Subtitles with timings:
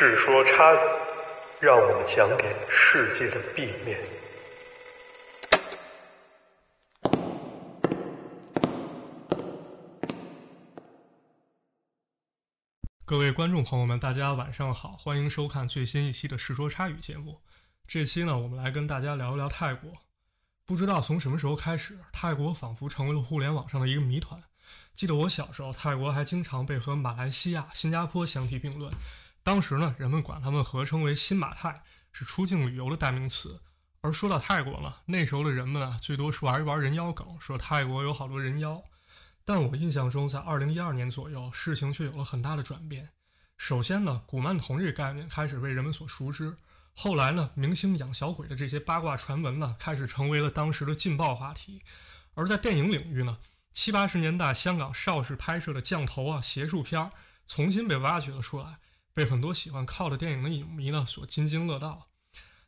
[0.00, 0.78] 世说差语，
[1.60, 3.98] 让我们讲点世界的 B 面。
[13.04, 17.40] 各位观众朋友们，大家晚上好，欢迎收看最新一期的《世说差语》节目。
[17.88, 19.90] 这期呢，我们来跟大家聊一聊泰国。
[20.64, 24.40] 不知道从什么时候开始，泰国仿佛成为了互联网上的一个谜团。
[24.94, 28.92] 记得我小时候，泰国还经常被和马来西亚、新加坡相提并论。
[29.48, 33.58] 当时呢，人们管他们合称为“新马泰”，是出境旅游的代名词。
[34.02, 38.78] 而说到泰国呢，那时候的人们啊，最多是玩一玩人妖梗，说泰国有好多人妖。
[39.46, 43.08] 但我印象中，在二零一二年左右，事情却有了很大的转变。
[43.56, 46.54] 首先呢，古曼童这个概念开始被人们所熟知。
[46.92, 51.82] 后来呢，明星养小鬼的这些八卦传闻呢，开始成为了当时的劲爆话题。
[52.34, 53.38] 而在电影领域呢，
[53.72, 57.10] 七八十年代香港邵氏拍摄的降头啊、邪术片儿，
[57.46, 58.76] 重新被挖掘了出来。
[59.18, 62.08] 被很多喜欢靠的电影的影迷呢所津津乐道，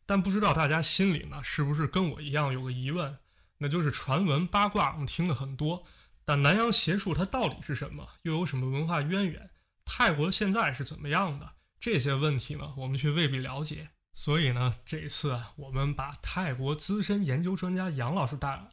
[0.04, 3.16] 但不知道大家心里呢是不是跟我一样有个疑问，
[3.58, 5.86] 那就是传闻八卦我们听的很多，
[6.24, 9.48] 但南洋邪术它到底是什么，又有什么文化渊源？
[9.84, 11.52] 泰国现在是怎么样的？
[11.78, 13.88] 这些问题呢我们却未必了解。
[14.12, 18.70] 所以呢这一次我们把泰国资深研究专家杨老师带来了，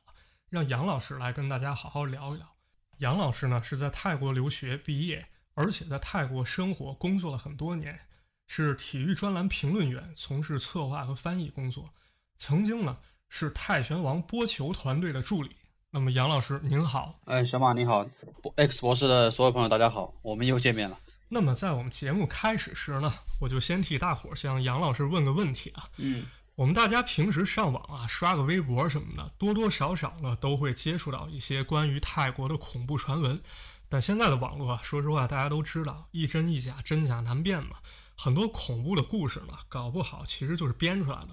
[0.49, 2.55] 让杨老师来跟大家好好聊一聊。
[2.97, 5.29] 杨老师呢是在泰国留学毕业。
[5.57, 7.99] 而且在泰国生活工作了很多年，
[8.45, 11.89] 是体育专栏评论员，从事策划和翻译工作。
[12.37, 12.95] 曾经呢
[13.27, 15.49] 是泰拳王播球团队的助理。
[15.89, 18.07] 那么杨老师您好，哎，小马你好
[18.55, 20.99] ，X 博士的所有朋友大家好，我们又见面了。
[21.27, 25.89] 那么在我们节目开始时呢，我就先替大伙儿向杨老师问个问题啊。
[25.97, 33.41] 嗯，我们大家平时上网啊，刷个微博什么的，多多少少呢都会接触到一些关于泰国的恐怖传闻。
[33.89, 37.77] 但现在的网络，说实话，大家都知道一真一假，真假难辨嘛。
[38.15, 41.29] 很多恐怖的故事呢，搞不好其实就是编出来的。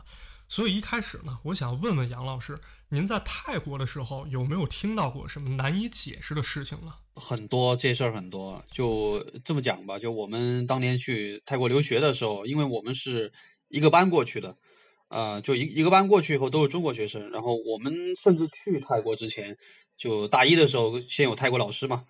[0.47, 6.93] 所以一开始呢，我想问问杨老师，您在泰国的时候有没有听到过什么难以解释的事情呢？
[7.17, 8.63] 很多，这事儿很多。
[8.71, 13.33] 就这么讲吧，就我们当年去泰国留学的时候，因为我们是
[13.69, 14.57] 一个班过去的，
[15.09, 19.57] 呃，就一一个班过去以后都是中国学生，然后我们甚至去泰国之前，
[19.97, 22.05] 就大一的时候先有泰国老师嘛。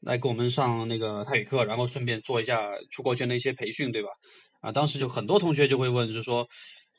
[0.00, 4.08] 来给我们上那个泰语课，然后顺便做一下出国前的一些培训，对吧？
[4.60, 6.46] 啊，当时就很多同学就会问，就说，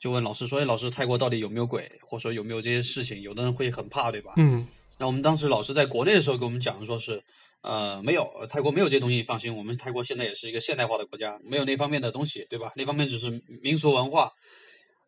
[0.00, 3.20] 就问老师说，哎，老师，泰国到底有没有鬼，或者说有没有这些事情？
[3.20, 4.32] 有的人会很怕，对吧？
[4.36, 4.66] 嗯。
[4.98, 7.22] 那我们当时老师在国内的时候给我们讲，说是，
[7.62, 12.72] 呃，没有，泰国没有这些东西，放心，我们泰国现在也是一个现代化的国家，没有那方面的东西，对吧？
[12.76, 14.32] 那方面只是民俗文化，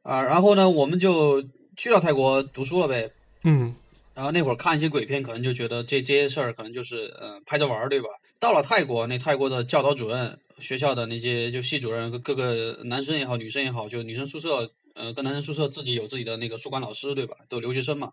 [0.03, 1.43] 啊，然后呢，我们就
[1.77, 3.11] 去到泰国读书了呗。
[3.45, 3.75] 嗯。
[4.15, 8.07] 然后那会儿看一些鬼片，可能就觉得这这些事儿可能就是嗯拍着玩儿，对吧？
[8.39, 17.39] 到了泰国，那泰国的教导主任、学校的那些就系主任各个男生也好、女生也好，就女生宿舍，呃，跟男生宿舍自己有自己的那个宿管老师，对吧？
[17.49, 18.13] 都留学生嘛，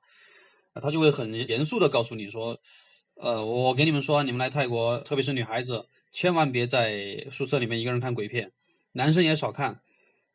[0.73, 2.57] 他就会很严肃的告诉你说，
[3.13, 8.51] 呃，我给你们说，你们来泰国，特别是女孩子，千万别在宿舍里面一个人看鬼片，
[8.91, 9.81] 男生也少看。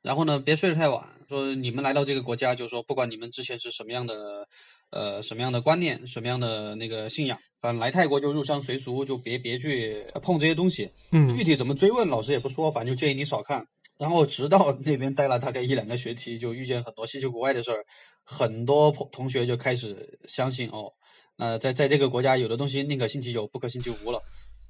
[0.01, 1.09] 然后呢，别睡得太晚。
[1.29, 4.47] 说你们来到这个国家，就是说不管你们之前是什么样的。
[4.91, 10.91] 呃，什么样的观念，什么样的那个信仰，反正来泰国就入乡随俗，就别别去碰这些东西。
[11.11, 13.67] 嗯，具体怎么追问，老师也不说，反正就建议你少看。
[13.99, 17.85] 然后直到那边待了大概一两个学期，就遇见很多稀奇古怪的事儿，
[18.23, 20.93] 很多同学就开始相信哦，
[21.39, 24.23] 呃，在在这个国家有的东西宁可信其有，不可信其无了。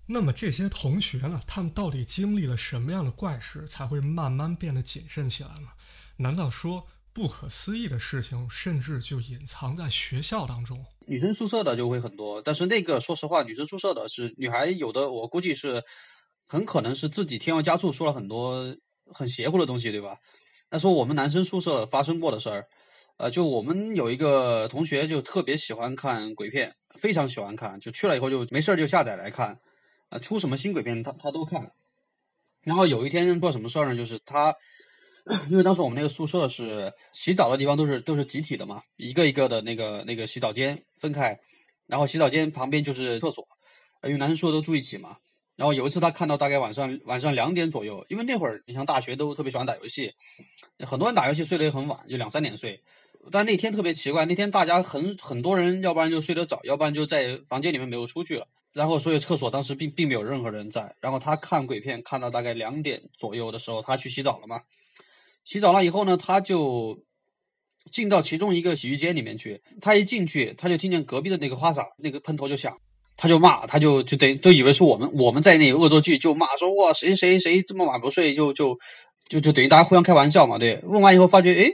[0.09, 5.69] 那么这些同学呢，他们到底经历了什么样的怪事，才会慢慢变得谨慎起来呢？
[6.17, 6.87] 难道说？
[7.17, 10.85] 不可思议的事情，甚至就隐藏在学校当中。
[11.07, 15.83] 女生宿舍的就会很多，但是那个说实话，女生宿舍的是女孩，有的我估计是
[16.47, 18.77] 很可能是自己添油加醋说了很多
[19.15, 20.19] 很邪乎的东西，对吧？
[20.69, 22.67] 那说我们男生宿舍发生过的事儿，
[23.17, 29.59] 呃，就我们有一个同学就特别喜欢看鬼片，非常喜欢看，就去了以后就没事儿就下载来看，
[30.11, 31.73] 啊，出什么新鬼片他他都看。
[32.61, 33.97] 然后有一天做什么事儿呢？
[33.97, 34.55] 就是他。
[35.51, 41.39] 因为当时我们那个宿舍是洗澡的地方都是都是集体的嘛，一个一个的那个那个洗澡间分开，
[41.87, 43.47] 然后洗澡间旁边就是厕所，
[44.05, 45.17] 因为男生宿舍都住一起嘛。
[45.57, 50.13] 然后有一次他看到大概晚上晚上两点左右，因为那会儿你像大学都特别喜欢打游戏，
[50.87, 52.81] 很多人打游戏睡得也很晚，就两三点睡。
[53.33, 58.47] 但那天特别奇怪，那天大家很很多人，要不然就睡得早，要不然就在房间里面没有出去了。
[58.73, 60.95] 然后所以厕所当时并并没有任何人在。
[61.01, 64.61] 然后他看鬼片看到大概两点左右的时候，他去洗澡了嘛。
[65.47, 66.99] 洗澡了以后呢，他就
[67.93, 69.63] 进到其中一个洗浴间里面去。
[69.81, 72.77] 他一进去，他就听见隔壁的那个花洒那个喷头就响，
[73.17, 78.77] 他就骂，他就就得都以为是我们我们在那恶作剧，就骂说哇谁谁谁这么晚不睡，就就
[79.29, 80.81] 就就等于大家互相开玩笑嘛，对。
[80.83, 81.71] 问完以后发觉，哎，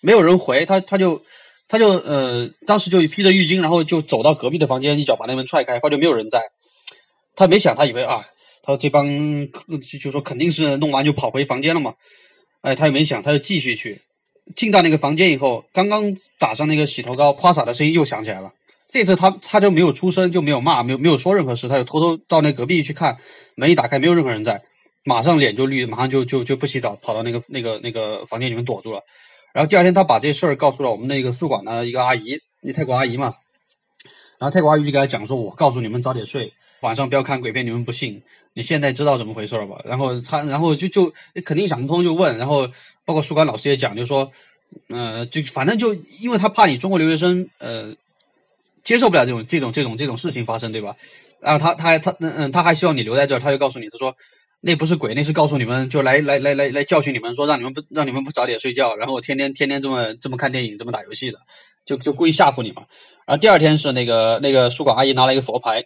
[0.00, 1.22] 没有人回，他他就
[1.68, 6.40] 他就呃，当时就披着浴巾，然后就走到隔壁的房间，一脚把那门踹开，发觉没有人在。
[7.36, 8.24] 他没想，他以为啊，
[8.62, 9.06] 他说这帮
[9.90, 11.92] 就就说肯定是弄完就跑回房间了嘛。
[12.62, 14.00] 哎，他也没想，他就继续去。
[14.56, 18.52] 进到那个房间以后，刚刚打上那个洗头膏，夸洒的声音又响起来了。
[18.90, 23.18] 这次他他就没有出声，就没有骂，没有没有说任何事，他就偷偷到那隔壁去看，
[23.54, 24.62] 门一打开，没有任何人在。
[25.04, 29.02] 马上脸就绿，马上就就就不洗澡，跑到那个那个那个房间里面躲住了。
[29.52, 33.34] 然后第二天，他把这事儿告诉了我们那个宿管的一个阿姨，那泰国阿姨嘛。
[34.38, 38.22] 然后泰国阿姨就给他讲说：“我告诉你们早点睡，晚上不要看鬼片，你们不信。
[38.54, 41.12] 你现在知道怎么回事了吧？”然后他，然后就就
[41.44, 42.36] 肯定想不通，就问。
[42.38, 42.68] 然后
[43.04, 44.30] 包括宿管老师也讲，就说
[44.88, 47.94] ：“呃，就反正就因为他怕你中国留学生呃
[48.84, 50.94] 接受不了这种这种这种这种事情发生，对吧？
[51.40, 54.14] 然后他他还他嗯嗯，他还希望你留在这儿，他就告诉你，他说。”
[54.64, 61.38] 那不是鬼，那是告诉你们，就来来来来来教训你们，说让你们不让你们不早点睡觉，然后天天天天这么这么看电影，这么打游戏的，
[61.84, 62.84] 就就故意吓唬你嘛。
[63.26, 65.82] 然后第二天是那个那个宿管阿姨拿了一个佛牌，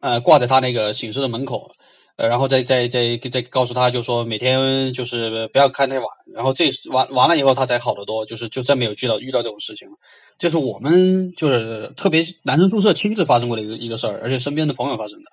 [0.00, 1.70] 呃，挂在他那个寝室的门口，
[2.16, 9.94] 呃，然后再再再再告诉他，就说每天就是不要看太晚，然后这完完了以后他才好得多，就是就再没有遇到遇到这种事情了。
[10.38, 15.30] 这是我们就是特别男生宿舍亲自发生过的一个一个事儿，而且身边的朋友发生的。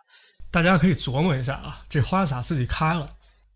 [0.52, 3.10] 大家可以琢磨一下啊，这花洒自己开了，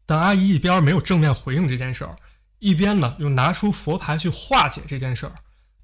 [0.06, 2.16] 但阿姨一边没有正面回应这件事儿，
[2.60, 5.34] 一边呢又拿出佛牌去化解这件事儿，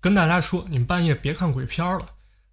[0.01, 2.05] 跟大家说你们半夜别看鬼片了。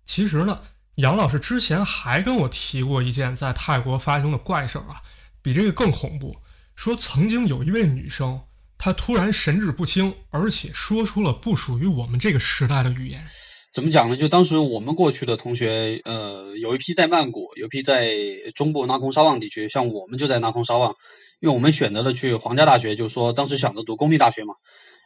[0.07, 0.61] 其实呢，
[0.97, 5.01] 杨老师之前还跟我提过一件在泰国发生的怪事儿啊，
[5.41, 6.37] 比这个更恐怖。
[6.77, 8.39] 说曾经有一位女生，
[8.77, 13.25] 她突然神志不清，而且说出了不属于我们这个时代的语言。
[13.73, 14.17] 怎么讲呢？
[14.17, 18.15] 就当时我们过去的同学，呃，有一批在曼谷，有一批在
[18.55, 19.67] 中部纳空沙旺地区。
[19.71, 20.95] 像我们就在纳空沙旺，
[21.41, 24.55] 因为我们选择了去皇家大学，就是说当时想着读公立大学嘛。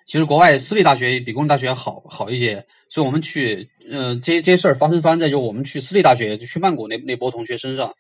[0.07, 7.93] 其实国外私立大学比公立大学好好一些，所以我们去，呃，这这些事儿发生发生在就我们去私立大学，就去曼谷那那波同学身上。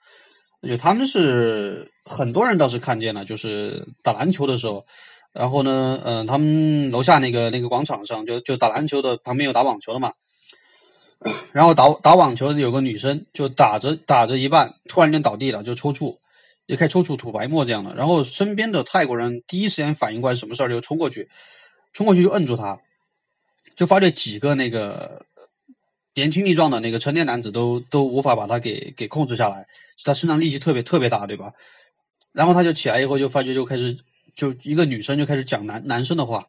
[0.63, 4.87] 就他们是很多人倒是看见了，就是打篮球的时候，
[5.33, 10.13] 然后呢，嗯，他们楼下那个那个广场上，就就打篮球的旁边有打网球的嘛。
[11.53, 16.19] 然后打打网球的有个女生，就打着打着一半，突然间倒地了，就抽搐，
[16.67, 17.95] 也开始抽搐吐白沫这样的。
[17.95, 21.29] 然后身边的泰国人第一时间反应过来什么事儿，就冲过去，
[21.97, 22.79] 冲过去就摁住他，
[23.75, 25.25] 就发觉几个那个
[26.15, 29.67] 年轻力壮的那个成年男子都都无法把他给给控制下来，
[30.05, 31.55] 他身上力气特别特别大，对吧？
[32.33, 33.97] 然后他就起来以后就发觉就开始
[34.35, 36.47] 就一个女生就开始讲男男生的话，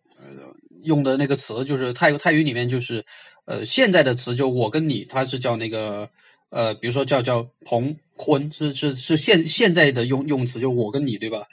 [0.84, 3.06] 用的那个词就是泰泰语里面就是。
[3.50, 6.10] 呃，现在的词就我跟你，他是叫那个
[6.50, 11.48] 呃，比如说叫叫彭婚，是是是现现在的用用词，就我跟你，对吧？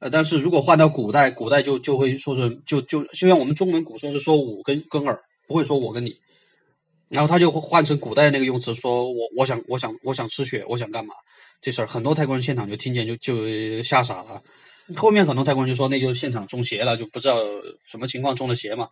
[0.00, 6.16] 呃，但是如果换到古代，古代就就会说是就就就像我们中文古说是说我跟跟儿，不会说我跟你，
[7.08, 11.14] 然后他就会换成古代那个用词，说我我想我想我想吃血，我想干嘛？
[11.60, 14.42] 这事儿很多泰国人现场就听见就就吓傻了，
[14.96, 17.36] 后面很多泰国人就说那就现场中邪了，就不知道
[17.90, 18.88] 什么情况中的邪嘛。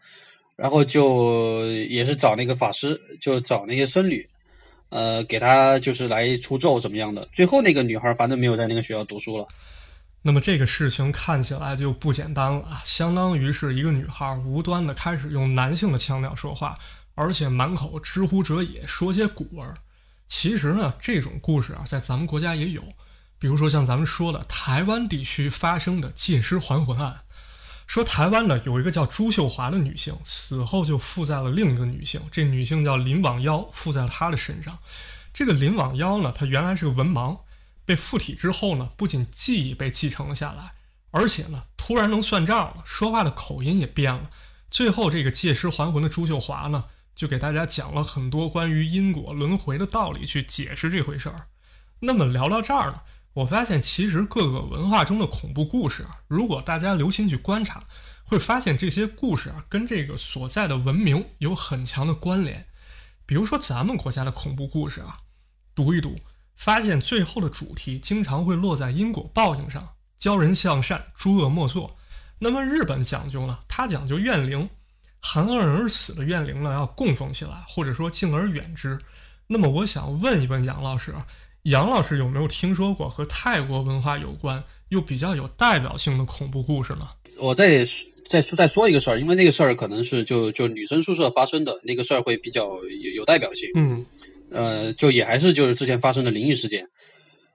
[0.56, 4.28] 然后就也是找那个法师，就找那些僧侣，
[4.88, 7.26] 呃，给他就是来出咒怎么样的。
[7.32, 9.46] 最后那个女孩反正没有在那个学校读书了。
[10.22, 16.78] 那么这个事情看起来就不简单了，相当于是一个女孩无端的开始用男性的腔调说话，
[17.14, 19.74] 而且满口知乎者也，说些古文。
[20.26, 22.82] 其实呢，这种故事啊，在咱们国家也有，
[23.38, 27.20] 比如说像咱们说的台湾地区发生的借尸还魂案。
[27.86, 34.76] 说台湾呢有一个叫朱秀华的女性，死后就附在了另一个女性，这女性叫林网妖，附在了她的身上。
[35.32, 37.38] 这个林网妖呢，她原来是个文盲，
[37.88, 40.74] 被附体之后呢，不仅记忆被继承了下来，
[41.10, 44.28] 而且呢，突然能算账了，说话的口音也变了。
[44.70, 46.84] 最后这个借尸还魂的朱秀华呢，
[47.16, 51.46] 就给大家讲了很多关于因果轮回的道理，去解释这回事儿。
[52.00, 53.00] 那么聊到这儿呢？
[53.32, 57.82] 我发现，其实各个文化中的恐怖故事啊，如果大家留心去观察，
[58.22, 62.66] 会发现这些故事啊，跟这个所在的文明有很强的关联。
[63.24, 65.20] 比如说，咱们国家的恐怖故事啊，
[65.74, 66.18] 读一读，
[66.58, 69.88] 发现最后的主题经常会落在因果报应上，
[70.18, 71.96] 教人向善，诸恶莫作。
[72.38, 74.68] 那么日本讲究呢，它讲究怨灵，
[75.20, 78.98] 含恶而死的怨灵呢，要供奉起来，或者说敬而远之。
[79.46, 81.14] 那么，我想问一问杨老师。
[81.62, 87.08] 杨老师有没有听说过和泰国文化有关又比较有代表性的恐怖故事呢？
[87.38, 87.86] 我再
[88.28, 93.68] 再说再说一个事儿，因为那个事儿可能是就就女生宿舍发生的那个事儿会比较有有代表性。
[93.74, 94.06] 嗯，
[94.50, 96.86] 呃，就也还是就是之前发生的灵异事件，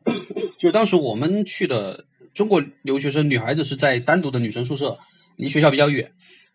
[0.57, 4.97] 就当时我们去的中国留学生女孩子是在单独的女生宿舍，
[5.35, 6.11] 离学校比较远。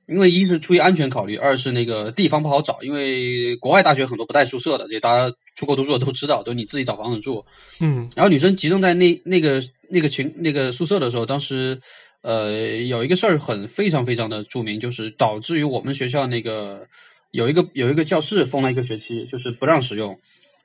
[0.07, 7.45] 因为一是出于安全考虑，二是那个地方不好找，因为国外大学很多不带宿舍的，这大家出国读书的都知道，都你自己找房子住。
[7.79, 11.79] 嗯然后女生集中在那那个那个群那个宿舍的时候，当时
[12.23, 16.89] 呃有一个事儿很非常非常的著名，就是导致于我们学校那个
[17.31, 20.19] 有一个有一个教室封了一个学期，就是不让使用，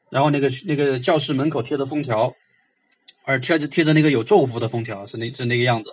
[0.10, 2.34] 然后那个那个教室门口贴着封条，
[3.26, 5.92] 而贴着贴着那个有咒符的封条，是那是那个样子。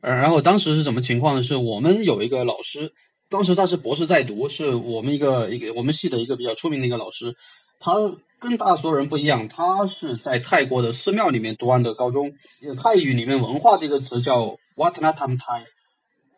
[0.00, 1.42] 呃，然后当时是什么情况呢？
[1.42, 2.92] 是我们有一个老师，
[3.28, 7.34] 当时他是博士在读，是我们一个一个我们系的一个比较出名的一个老师，
[7.80, 7.94] 他
[8.38, 12.34] 跟大多数人不一样，他是在泰国的寺庙里面读完的高中。
[12.80, 15.64] 泰语里面“文化”这个词叫 Watnatam thai”，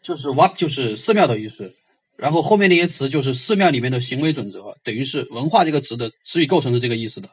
[0.03, 1.75] 就是 “wat” 就是寺庙的意思，
[2.21, 7.29] 然后后面那些词就是寺庙里面的行为准则，等于是“文化”这个词的词语构成是这个意思的。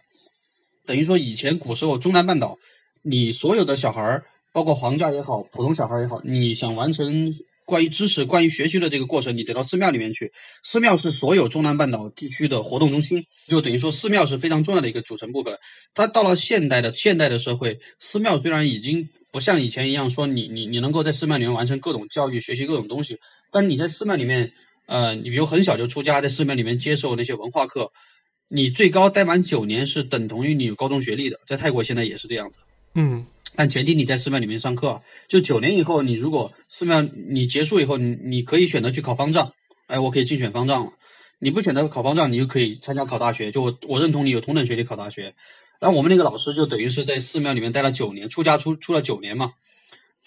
[0.86, 2.58] 等于说以前古时候中南半岛，
[3.04, 4.26] 你所有的小孩儿。
[4.54, 7.32] 包括皇家也好，普通小孩也好，你想完成
[7.64, 10.32] 关于知识、关于学习的这个过程，你得到寺庙里面去。
[10.64, 15.60] 寺庙是所有中南半岛地区的活动中心，就等于说寺庙是非常重要的一个组成部分。
[15.94, 23.20] 它到了现代的现代的社会，寺庙虽然已经不像以前一样说你你你能够在寺庙里面完成各种教育、学习各种东西，
[23.52, 24.54] 但你在寺庙里面，
[24.88, 27.92] 呃，你比如很小就出家，在寺庙里面接受那些文化课，
[28.48, 31.40] 你最高待满九年是等同于你有高中学历的。
[31.46, 32.58] 在泰国现在也是这样的。
[32.96, 33.26] 嗯。
[33.56, 39.54] 但前提你在寺庙里面上课，就九年以后，你如果寺庙你结束以后，你你可以选择去考方丈，
[39.88, 40.92] 哎，我可以竞选方丈了。
[41.40, 43.52] 你不选择考方丈，你就可以参加考大学。
[43.52, 45.34] 就我我认同你有同等学历考大学。
[45.80, 49.54] 然后我们那个老师就等于是在寺庙里面待了九年，出家出出了九年嘛。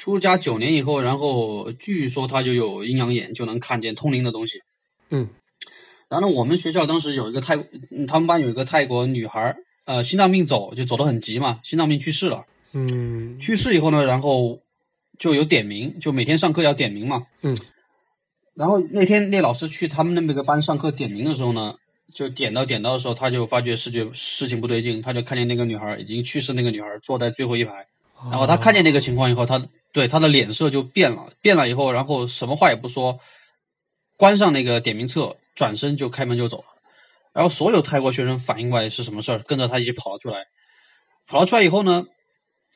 [0.01, 4.63] 出家九年以后，然后据说他就有阴阳眼，就能看见通灵的东西。
[5.11, 5.29] 嗯。
[6.09, 7.59] 然后我们学校当时有一个泰，
[8.09, 9.55] 他们班有一个泰国女孩，
[9.85, 12.47] 呃，心脏病走就走得很急嘛，心脏病去世了。
[12.73, 14.63] 嗯，去世以后呢，然后
[15.19, 17.27] 就有点名，就每天上课要点名嘛。
[17.43, 17.55] 嗯。
[18.55, 21.75] 然后那天那老师去他们那个班上课点名的时候呢，
[22.15, 27.87] 就点到点到的时候，他就发觉视觉事情不对劲，他就看见那个女孩已经去世，那个女孩坐在最后一排。
[28.29, 33.19] 然后他看见那个情况以后，他对他的脸色就变了，变了以后，然后什么话也不说，
[34.17, 36.65] 关上那个点名册，转身就开门就走了。
[37.33, 40.39] 然后所有泰国学生反应过来是什么事儿，跟着他一起跑了出来。
[41.27, 42.05] 跑了出来以后呢？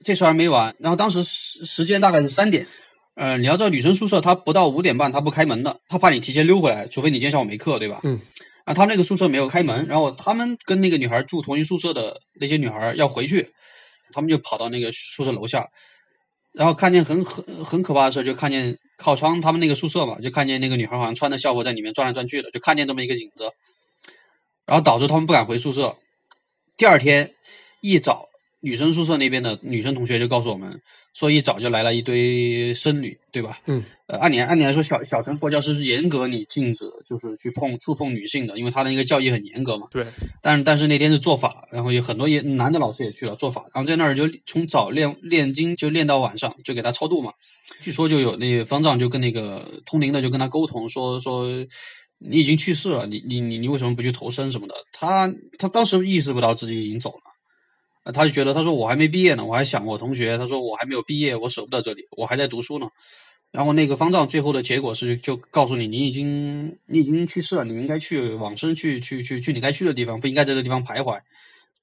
[0.05, 2.67] 这事还没完，然后当时时时间大概是三点，
[3.15, 8.01] 呃，你要知道女生宿舍她不到五点半她不开门的，她怕你提前溜回来，除非你今天下午没课，对吧？
[8.05, 8.21] 嗯。
[8.65, 13.51] 啊，他那个宿舍没有开门，然后他们跟那个女孩住同一宿舍的那些女孩要回去，
[14.15, 15.69] 他们就跑到那个宿舍楼下，
[16.53, 23.51] 然后看见很很很可怕的事，就看见靠窗他们那个宿舍嘛，就看见那个女孩好像穿着校服在里面转来转去的，就看见这么一个影子，
[24.65, 25.97] 然后导致他们不敢回宿舍。
[26.77, 27.35] 第二天
[27.81, 28.29] 一早。
[28.65, 30.81] 女生宿舍那边的女生同学就告诉我们
[31.13, 33.59] 说，一早就来了一堆僧侣，对吧？
[33.67, 33.85] 嗯。
[34.07, 39.87] 呃，按理按理来说，小小乘佛教是严格你禁止就是去碰触碰女性的，因为他的那个教义很严格嘛。
[39.91, 40.07] 对。
[40.41, 47.35] 但但是那天是做法，然后有很多也男的老师也去了做法，然后在那儿就从早练练经就练到晚上，就给他超度嘛。
[47.81, 51.47] 据说就有那个方丈就跟那个通灵的就跟他沟通说说，
[52.19, 54.75] 你已经去世了，你你你你为什么不去投生什么的？
[54.93, 57.34] 他他当时意识不到自己已经走了。
[58.13, 60.37] 他就觉得，他说我还没毕业呢，我还想我同学。
[60.37, 62.89] 他说我还没有毕业，我舍不得这里，我还在读书呢。
[63.51, 71.21] 然后那个方丈最后的结果是，就告诉你，你已经你已经去世了，你应该去往生，去去去去你该去的地方，不应该在这地方徘徊，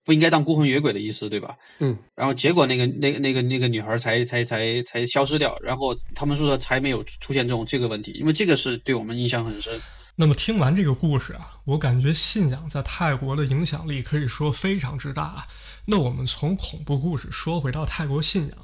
[0.04, 1.56] 不应该当孤魂野鬼的意思，对吧？
[1.80, 1.98] 嗯。
[2.14, 9.80] 然后结果那个那个那个那个女孩才才才才消失掉，然后他们宿舍才没有出现这种这个问题，因为这个是对我们印象很深。
[10.16, 15.48] 那么听完这个故事啊，我感觉信仰在泰国的影响力可以说非常之大。
[15.86, 18.58] 那我们从恐怖故事说回到泰国信仰，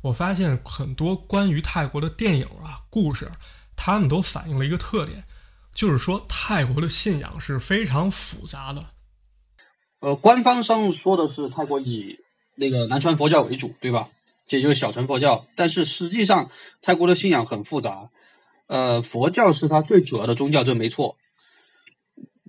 [0.00, 3.30] 我发现很多关于泰国的电影啊、故事，
[3.76, 5.22] 他们都反映了一个特点，
[5.72, 8.84] 就是说泰国的信仰是非常复杂的。
[10.00, 12.18] 呃，官方上说的是泰国以
[12.56, 14.08] 那个南传佛教为主，对吧？
[14.46, 15.46] 这就是小乘佛教。
[15.54, 16.50] 但是实际上，
[16.82, 18.10] 泰国的信仰很复杂。
[18.66, 21.16] 呃，佛教是它最主要的宗教，这没错。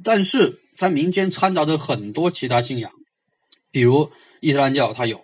[0.04, 2.92] 但是在民间掺杂着很多其他信仰，
[3.72, 5.18] 比如伊斯兰教，它有；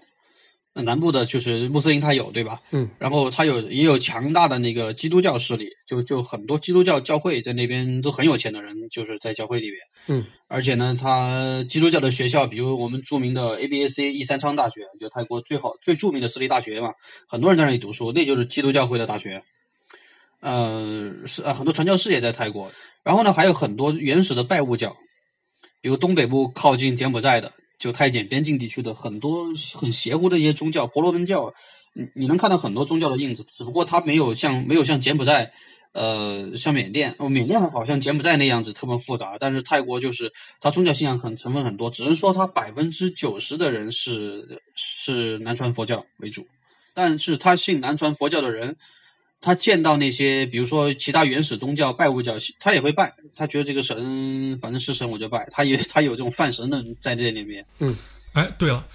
[0.74, 2.62] 南部的就是穆斯林，它有，对吧？
[2.72, 2.90] 嗯。
[2.98, 9.80] 然后它有也有强大的那个基督教势力，就就很多基督教教会在那边都很有钱的人，就是在教会里面。
[10.08, 10.26] 嗯。
[10.48, 16.94] 而且呢，它基督教的学校，比如我们著名的 A B A C 一三昌大学，就泰国最好最著名的私立大学嘛，
[17.28, 19.44] 很多人在那里读书，那就是基督教会的大学。
[20.42, 22.72] 呃，是呃，很多传教士也在泰国。
[23.04, 24.96] 然后呢，还有很多原始的拜物教，
[25.82, 31.54] 比如东北部靠近柬埔寨的，就泰柬边境地区的很多很邪乎的一些宗教，婆罗门教，
[31.94, 35.52] 你你能看到很多宗教的印子，只不过它没有像没有像柬埔寨，
[35.94, 46.48] 呃，像缅甸，哦，缅甸好像柬埔寨那样子特别复杂，但是泰国就是它宗教信仰很成分很多，只能说它百分之九十的人是是南传佛教为主，
[46.94, 48.78] 但是他信南传佛教的人，
[49.42, 57.66] 他见到那些比如说其他原始宗教拜物教，他也会拜，他觉得这个神反正是神我就拜，他也 他有这种泛神论在这里面。
[57.80, 57.98] 嗯，
[58.34, 58.86] 哎，对了。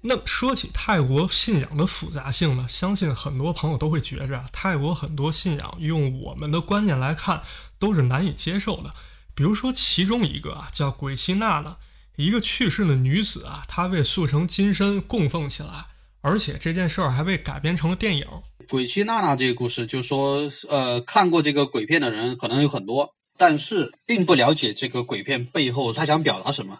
[0.00, 7.42] 那说起泰国信仰的复杂性呢，相信很多朋友都会觉着，泰国很多信仰用我们的观念来看
[7.80, 8.94] 都是难以接受的。
[9.34, 11.76] 比如说，其中一个啊叫鬼妻娜娜，
[12.14, 15.86] 一个去世的女子啊，她被塑成金身供奉起来，
[16.20, 18.24] 而且这件事儿还被改编成了电影。
[18.70, 26.78] 鬼妻娜娜这个故事，就说呃，看过这个鬼片的人可能有很多，但是并不了解这个鬼片背后他想表达什么。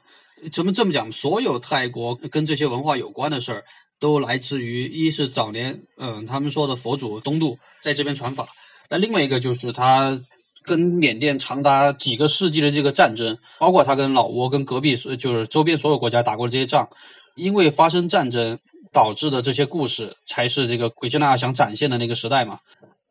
[0.53, 1.11] 怎么这么讲？
[1.11, 3.65] 所有泰国跟这些文化有关的事儿，
[3.99, 8.45] 都来自于一是早年，嗯，他们说的佛祖东渡在这边传法；
[8.91, 10.21] 那另外一个就是他
[10.65, 16.89] 跟缅甸长达几个世纪的这个战争，包括他跟老挝、跟隔壁就是周边所有国家打过这些仗，
[17.35, 18.59] 因为发生战争
[18.93, 22.61] 导致的这些故事，才是这个鬼切纳想展现的那个时代嘛。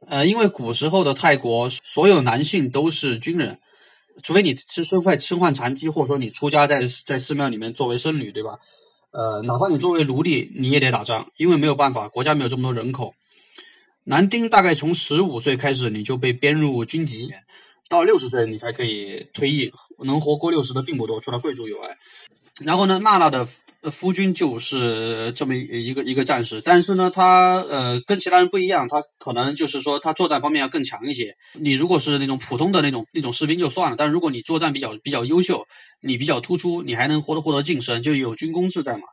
[0.07, 3.60] 呃，因为古时候的泰国，所有男性都是军人。
[4.24, 8.57] 除非你是身患身患残疾，或者说你出家在在寺庙里面作为僧侣，对吧？
[9.12, 13.13] 呃，哪怕你作为奴隶，你也得打仗，因为没有办法，国家没有这么多人口。
[14.03, 17.29] 男丁大概从十五岁开始，你就被编入军籍，
[17.89, 19.72] 到六十岁你才可以退役。
[20.06, 21.98] 能活过六十的并不多，除了贵族以外。
[22.60, 23.48] 然后呢，娜娜的。
[23.91, 31.38] 夫君就是这么一个一个战士，但是呢，他呃跟其他人不一样，他可能就是说他作战方面要更强一些。
[31.53, 35.67] 你如果是那种普通的那种那种士兵就算了，但如果你作战比较比较优秀，
[36.01, 39.03] 你比较突出，你还能获得获得晋升，就有军功制在嘛。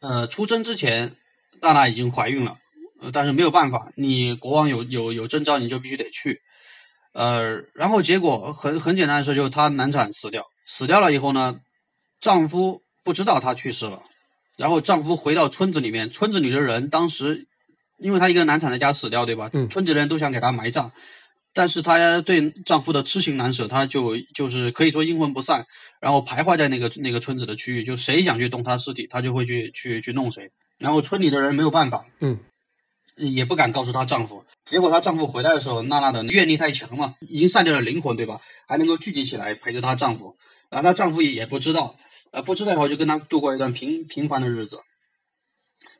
[0.00, 1.14] 呃，出征之前，
[1.60, 2.56] 娜娜已经怀孕了，
[3.00, 6.40] 呃，但是没有办法，你国王有有有征召，你就必须得去。
[7.12, 11.60] 呃，然后结果很很简单的说，就是她难产死掉，死掉了以后呢，
[12.20, 12.82] 丈夫。
[13.02, 14.02] 不知道她去世了，
[14.58, 17.48] 然后丈夫回到村子里面，村子里的人当时，
[17.98, 19.48] 因为她一个难产在家死掉，对吧？
[19.54, 19.70] 嗯。
[19.70, 20.92] 村子的人都想给她埋葬，
[21.54, 25.64] 但是她对丈夫的痴情难舍，她就就是可以说阴魂不散，
[25.98, 30.52] 然后徘徊在那个那个村子的区域，就谁想去动她尸体，她就会去去去弄谁。
[30.76, 32.38] 然后村里的人没有办法，嗯，
[33.16, 34.44] 也不敢告诉她丈夫。
[34.64, 38.40] 结果她丈夫回来的时候，娜娜的愿力太强嘛，已经散掉了灵魂，对吧？
[38.66, 40.36] 还能够聚集起来陪着她丈夫，
[40.70, 41.96] 然后她丈夫也也不知道。
[42.32, 44.78] 呃，不知道以后就跟他度过一段平平凡的日子，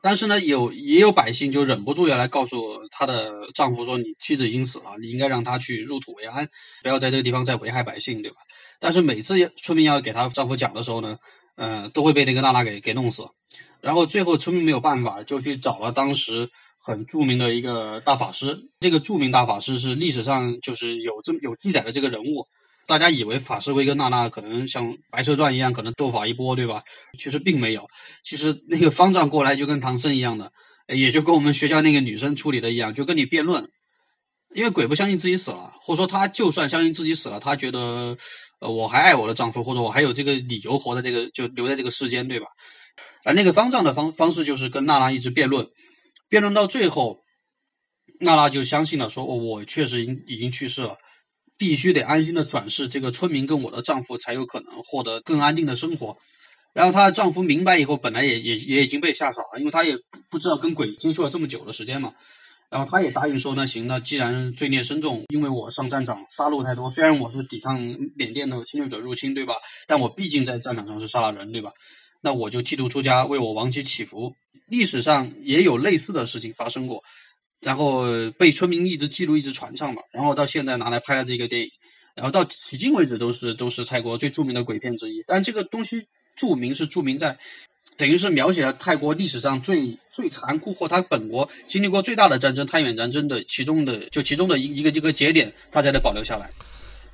[0.01, 6.49] 但是呢，有也有百姓就忍不住要来告诉她的丈夫说：“你妻子已经死了，你应该让她去入土为安，
[6.85, 8.37] 不要在这个地方再危害百姓，对吧？”
[8.79, 11.19] 但是每次村民要给她丈夫讲的时候呢，
[11.57, 13.25] 呃，都会被那个娜娜给给弄死。
[13.81, 16.49] 然后最后村民没有办法，就去找了当时
[16.83, 18.59] 很著名的一个大法师。
[18.81, 22.47] 这个著名大法师是历史上就是有这么有记载的这个人物。
[22.87, 26.83] 大家以为法师维根娜娜可能像《白蛇传》一样，可能斗法一波，对吧？
[27.17, 27.87] 其实并没有。
[28.25, 30.51] 其实那个方丈过来就跟唐僧一样的，
[30.89, 33.71] 也就跟我们学校那个女生处理的一样，就跟你辩论。
[34.53, 38.17] 因为鬼不相信自己死了，或者说他就算相信自己死了，他觉得
[38.59, 42.47] 呃我还爱我的丈夫，或者我还有这个理由活在这个就留在这个世间，对吧？
[43.23, 45.69] 而那个方丈的方方式就是跟娜娜一直辩论，
[46.31, 47.21] 辩论到最后，
[48.21, 50.97] 娜娜就相信了，说我确实已经已经去世了。
[51.59, 56.17] 必须得安心的转世，这个村民跟我的丈夫才有可能获得更安定的生活。
[56.73, 59.95] 然后她的丈夫明白以后，本来也也也已经被吓傻了，因为他也
[60.31, 62.15] 不知道跟鬼接触了这么久的时间嘛。
[62.71, 67.79] 然后他也答应说，那行，那既然罪孽深重，因为我上战场杀戮太多，虽然我是抵抗
[68.17, 69.57] 缅甸的侵略者入侵，对吧？
[69.87, 71.73] 但我毕竟在战场上是杀了人，对吧？
[72.23, 74.35] 那我就剃度出家，为我亡妻祈福。
[74.71, 77.05] 历史上也有类似的事情发生过。
[77.61, 78.07] 然后
[78.39, 81.71] 被村民一直记录、一直传唱嘛，然后到现在拿来拍了这个电影，
[82.15, 85.23] 然后到迄今为止都是都是泰国最著名的鬼片之一。
[85.27, 87.37] 但这个东西著名是著名在，
[87.99, 96.51] 等于是描写了泰国历史上最最残酷或他本国经历过最大的战争——太远战争的其中的就其中的一一个一个节点，它才能保留下来。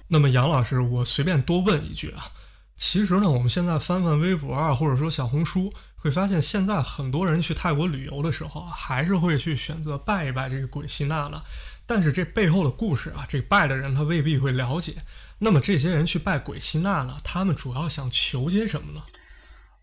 [0.06, 2.30] 那么杨老师，我随便多问一句啊，
[2.76, 5.72] 其实呢，我们现在翻翻微博啊，或者说小红书。
[5.96, 11.42] 会发现，现在很多人去泰国旅游的时候，还是会去选择拜一拜这个鬼妻娜娜。
[11.88, 14.94] 但是这背后的故事啊，这拜的人他未必会了解。
[15.38, 19.02] 那么这些人去拜鬼妻娜娜，他们主要想求些什么呢？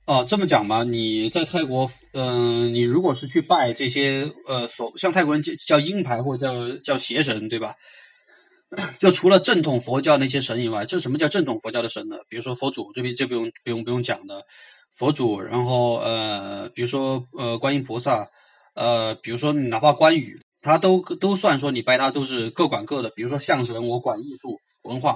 [0.05, 7.73] 哦，这么讲吧，你在泰国，嗯，你如果是去拜这些，呃，所像泰国人叫叫阴牌或者叫叫邪神，对吧？
[8.99, 12.17] 就除了正统佛教那些神以外，这什么叫正统佛教的神呢？
[12.27, 14.43] 比如说佛祖，这边这不用不用不用讲的。
[14.93, 18.29] 佛祖，然后呃，比如说呃，观音菩萨，
[18.75, 23.09] 呃，比如说哪怕关羽，他都都算说你拜他都是各管各的。
[23.09, 25.15] 比如说相神，我管艺术文化；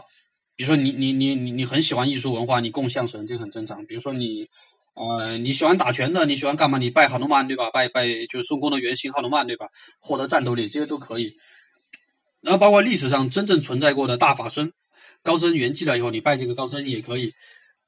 [0.55, 3.85] 比如说你你你你你很喜欢艺术文化，你供相神，这很正常。
[3.85, 4.47] 比如说你
[4.95, 6.79] 呃你喜欢打拳的，你喜欢干嘛？
[6.79, 7.69] 你拜哈努曼对吧？
[7.69, 9.67] 拜拜就是孙悟空的原型哈努曼对吧？
[10.01, 11.35] 获得战斗力这些都可以。
[12.41, 14.71] 然后包括历史上真正存在过的大法僧
[15.21, 17.33] 高僧圆寂了以后，你拜这个高僧也可以。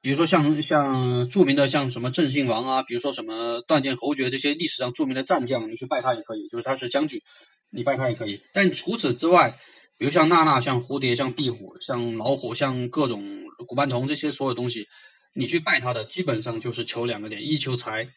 [0.01, 7.21] 比如说像像著名的像什么郑信王啊，比如说什么断剑侯爵这些历史上著名的战将，你去拜他也可以，就是他是将军，
[7.69, 8.41] 你拜他也可以。
[8.53, 9.59] 但除此之外，
[9.97, 14.87] 比如像娜娜、像蝴蝶、像壁虎、像老虎、像各种古曼童这些所有东西，
[15.33, 18.07] 你去拜他的，基本上就是求两个点：一求财，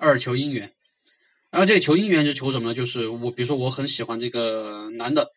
[0.00, 0.72] 二求姻缘。
[1.50, 2.74] 然后这个求姻缘是求什么呢？
[2.74, 5.30] 就是我比如说我很喜欢这个男的，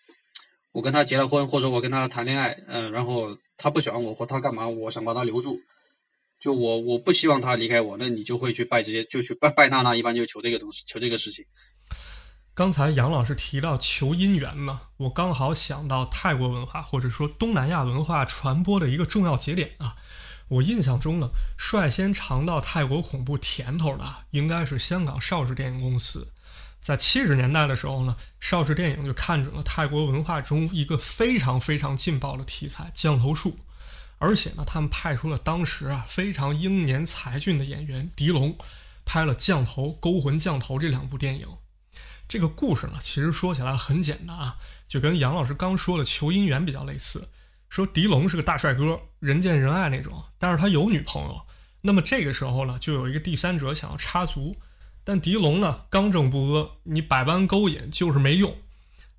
[0.72, 5.60] 我跟他结了婚，或者我跟他谈恋爱，嗯，然后他不喜欢我或他干嘛，我想把他留住。
[6.44, 11.46] 就我我不希望他离开我，那你就会去拜这些，就去拜拜娜娜，一般就求这个东西，求这个事情。
[12.54, 19.96] 刚才杨老师提到求姻缘呢，我刚好想到泰国文化或者说东南亚文化传播的一个重要节点啊。
[20.50, 26.28] 我印象中呢，率先尝到泰国恐怖甜头的应该是香港邵氏电影公司。
[26.78, 33.58] 在七十年代的时候呢，邵氏电影就看准了泰国文化中一个非常非常劲爆的题材——降头术。
[34.24, 38.58] 而且呢，他们派出了当时啊非常英年才俊的演员狄龙，
[39.04, 41.46] 拍了《降头》《勾魂降头》这两部电影。
[42.26, 44.56] 这个故事呢，其实说起来很简单啊，
[44.88, 47.28] 就跟杨老师刚说的求姻缘比较类似。
[47.70, 51.42] 说狄龙是个大帅哥，人见人爱那种，但是他有女朋友。
[51.82, 54.56] 那么这个时候呢，就有一个第三者想要插足，
[55.04, 58.56] 但狄龙呢刚正不阿，你百般勾引就是没用。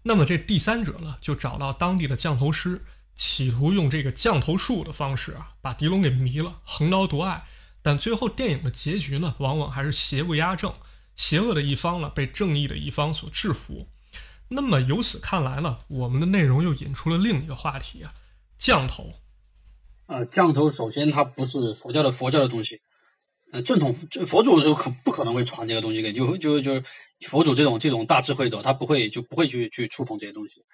[0.05, 2.83] 那么这第三者呢，就找到当地的降头师。
[3.15, 7.45] 企图用这个降头术的方式啊，把狄龙给迷了，横刀夺爱。
[7.83, 10.73] 但最后电影的结局呢，往往还是邪不压正，
[11.17, 13.87] 邪恶的一方呢被正义的一方所制服。
[14.49, 18.15] 那么由此看来呢，我们的内容又引出了另一个话题啊，
[18.59, 19.13] 降头。
[20.07, 22.81] 呃，降头首先它不是佛教的佛教的东西，
[23.53, 23.95] 呃，正统
[24.27, 26.85] 佛祖就可不可能会传这个东西给，就就就是
[27.27, 30.65] 佛祖这种这种大智慧者，他不会就不会去去触碰这些东西。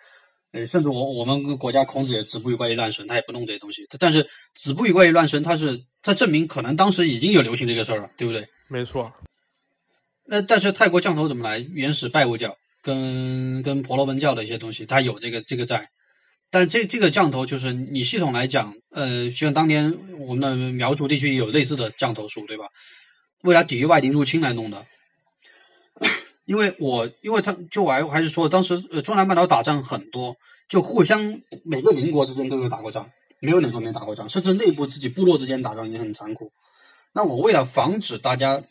[0.52, 3.86] 呃，甚至我我们国家孔子也止步于怪力乱神，他也不弄这些东西。
[3.98, 8.48] 但是止步于怪力乱神，他是他证明可能当时已经有流行这个事儿了，对不对？
[8.68, 9.12] 没错。
[10.26, 11.58] 那但是泰国降头怎么来？
[11.58, 15.88] 原始拜物教跟跟婆罗门教的一些东西，它有这个这个在。
[16.50, 22.64] 但这这个降头就是你系统来讲，呃，像当年我们的苗族地区有类似的降头术，对吧？
[23.42, 24.84] 为了抵御外敌入侵来弄的。
[26.50, 30.34] 因为我，因为他就我还还是说，当时呃中南半岛打仗很多，
[30.68, 33.08] 就互相每个邻国之间都有打过仗，
[33.40, 36.50] 没有哪个没打过仗，甚至内部自己部落之间打仗也很残酷。
[37.12, 38.64] 那我为了防止大家，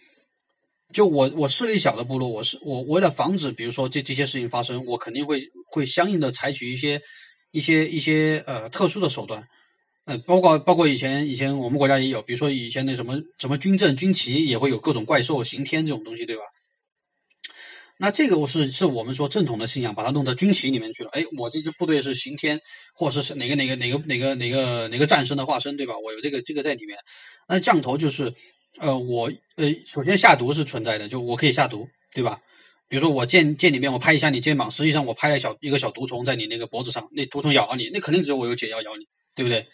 [0.92, 7.02] 就我我势力小的部落，我是我为了防止，比如说这这些事情发生，我肯定会会相应的采取一些
[7.52, 9.48] 一些一些呃特殊的手段，
[10.04, 16.42] 呃，包括包括以前以前我们国家也有，比如说以前那什么什么军政军旗也会有各种怪兽刑天这种东西，对吧？
[18.02, 21.10] 那这个我是是我们说正统的信仰，把它弄到军旗里面去了。
[21.12, 22.58] 哎，我这支部队是刑天，
[22.96, 26.00] 或者是哪个哪个哪个哪个哪个哪个战神的化身，对吧？
[26.00, 26.98] 我有这个这个在里面。
[27.46, 28.34] 那降头就是，
[28.80, 32.40] 呃，我呃，首先下毒是存在的，就我可以下毒，对吧？
[32.88, 39.68] 比如说我剑剑里面我拍一下你肩膀，实际上我拍了小一个小毒虫在你那个脖子上，那毒虫咬了你，那肯定只有我有解药咬你，对不对？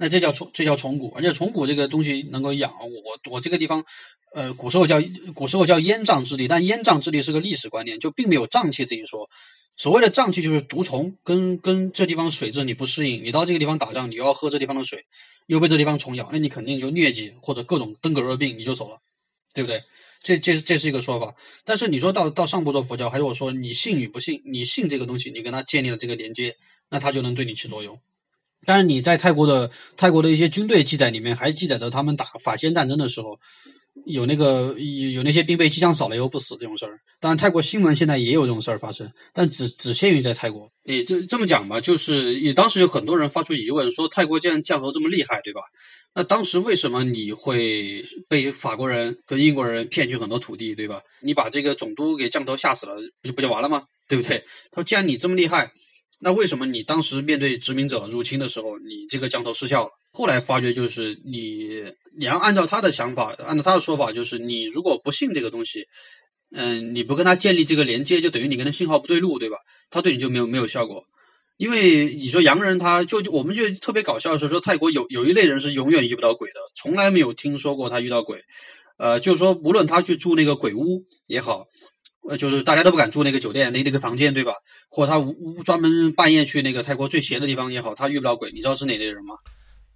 [0.00, 3.84] 那这叫虫，这叫虫蛊，而且虫蛊这个东西能够养我，我我这个地方。
[4.32, 5.02] 呃，古时候叫
[5.34, 9.28] 古时候叫烟瘴之地，但烟瘴之地是个历史观念，就并没有瘴气这一说。
[9.76, 15.04] 所谓的瘴气就是毒虫，跟跟这地方水质你不适应，你到这个地方打仗，你又要喝这地方的水，
[15.48, 18.98] 又被这地方虫咬，那你肯定就疟疾或者各种登革热病，你就走了，
[19.52, 19.82] 对不对？
[20.22, 21.34] 这这这是一个说法。
[21.64, 26.56] 但是你说到到上部做佛教，还是我说你信与不信，你信这个东西，你跟他建立了这个连接，
[26.88, 27.98] 那他就能对你起作用。
[28.64, 33.38] 但是你在泰国的泰国的一些军队记载里面，还记载着他们打法仙战争的时候。
[34.06, 40.70] 有那个有有那些兵被机枪扫了以后不死这种事儿，当然泰国新闻现在也有这种事儿发生，但只只限于在泰国。
[40.84, 45.60] 你这这么讲吧，就是也当时有很多人发出疑问，说泰国竟然降头这么厉害，对吧？
[46.14, 51.02] 那当时为什么你会被法国人跟英国人骗去很多土地，对吧？
[51.20, 53.82] 你把这个总督给降头吓死了，不就不就完了吗？
[54.08, 54.38] 对不对？
[54.70, 55.72] 他说既然你这么厉害。
[56.22, 59.90] 那为什么你当时面对殖民者入侵的时候，你这个降头失效了？
[60.12, 61.82] 后来发觉就是你，
[62.14, 65.86] 你要按照他的想法，按照他的说法，就是你如果不信这个东西，
[66.52, 69.56] 嗯，你不跟他建立这个连接，就等于你跟他信号不对路，对吧？
[69.88, 71.04] 他对你就没有没有效果。
[71.56, 78.42] 因为你说洋人，他就我们就特别搞笑的是说，泰国有有一类人是永远遇不到鬼的，从来没有听说过他遇到鬼。
[78.98, 81.66] 呃，就是说无论他去住那个鬼屋也好。
[82.28, 84.52] 呃，就是大家都不敢住那个酒店那那个房间，对吧？
[84.90, 88.50] 或者他无无专门半夜去那个泰国最邪的地方也好，他遇不了鬼。
[88.52, 89.34] 你知道是哪类人吗？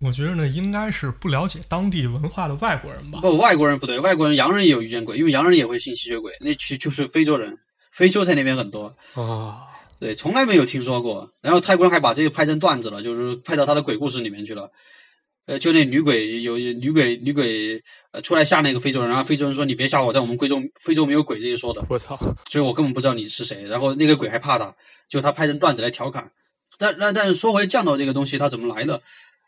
[0.01, 3.21] 我觉得呢，应该是不了解当地文化的外国人吧。
[3.21, 7.59] 不，外国人不对，外国人洋人也有遇见鬼，因为洋人也会信吸血鬼，那其实就是非洲人，
[7.93, 8.97] 非洲在那边很多。
[9.15, 9.63] 啊，
[10.01, 11.31] 对，从来没有听说过。
[11.41, 14.71] 然后泰国人还把这个拍成段子了，就是拍到他的鬼故事里面去了。
[15.47, 22.19] 呃，就那女鬼有有女鬼女鬼呃出来吓那个非洲人，然后非洲人说你别吓我，在我们贵州非洲没有鬼这一说的，我操，
[22.51, 23.65] 所以我根本不知道你是谁。
[23.65, 24.75] 然后那个鬼还怕他，
[25.09, 26.31] 就他拍成段子来调侃。
[26.79, 29.03] 但但但是说回降头这个东西，它怎么来的？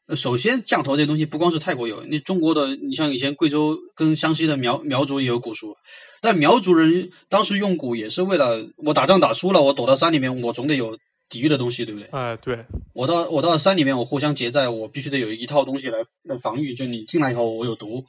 [0.07, 5.77] 呃首先降头这东西不光是泰国有，你中国的，你像以前贵州跟湘西的苗苗族也有古术，
[6.21, 10.97] 但苗族人当时用蛊也是为了我打仗打输了，我躲到山里面，我总得有
[11.29, 12.09] 抵御的东西，对不对？
[12.13, 16.75] 哎，对，我到我到山里面，我互相结寨，我必须得有一套东西来来防御。
[16.75, 18.05] 就你进来以后，我有毒，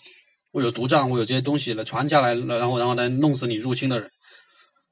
[0.52, 4.12] 我有毒障，我有这些东西来传下来，然后然后来弄死你入侵的人。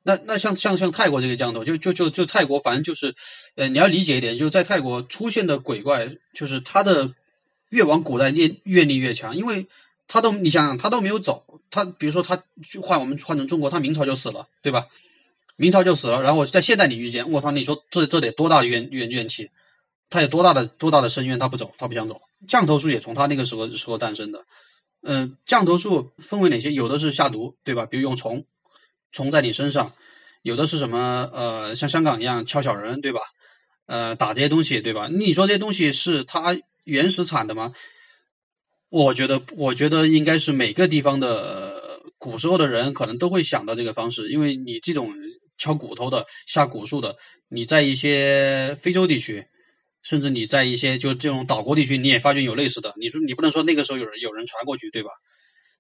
[0.04, 3.16] 那那像像像泰国这个降头，就就就就泰国，反正就是，
[3.56, 7.14] 呃，你要理解一点，就是在泰国出现的鬼怪，就是他的
[7.70, 9.68] 越往古代越越力越强，因为
[10.08, 12.44] 他都你想想，他都没有走，他比如说他
[12.84, 14.86] 换我们换成中国，他明朝就死了，对吧？
[15.58, 19.50] 明朝就死了，然后我在现代你遇见，我操，你说这这得多大的怨怨怨气？
[20.10, 21.40] 他有多大的多大的深渊？
[21.40, 22.22] 他不走，他不想走。
[22.48, 24.46] 降头术也从他那个时候时候诞生的。
[25.02, 26.72] 嗯、降头术分为哪些？
[26.72, 27.86] 有的是下毒，对吧？
[27.86, 28.46] 比如用虫，
[29.12, 29.94] 虫在你身上；
[30.42, 31.30] 有的是什么？
[31.34, 33.22] 呃，像香港一样敲小人，对吧？
[33.86, 35.08] 呃，打这些东西，对吧？
[35.08, 37.74] 你说这些东西是他原始产的吗？
[38.90, 45.14] 我觉得，我觉得应该是每个地方的古时候的人可能都会想到这个方式，因为你这种
[45.58, 47.16] 敲骨头的、下蛊术的，
[47.48, 49.46] 你在一些非洲地区，
[50.02, 52.94] 甚至你在一些就这种岛国地区，你也发现有类似的。
[52.98, 55.10] 你说你不能说那个时候有人有人传过去，对吧？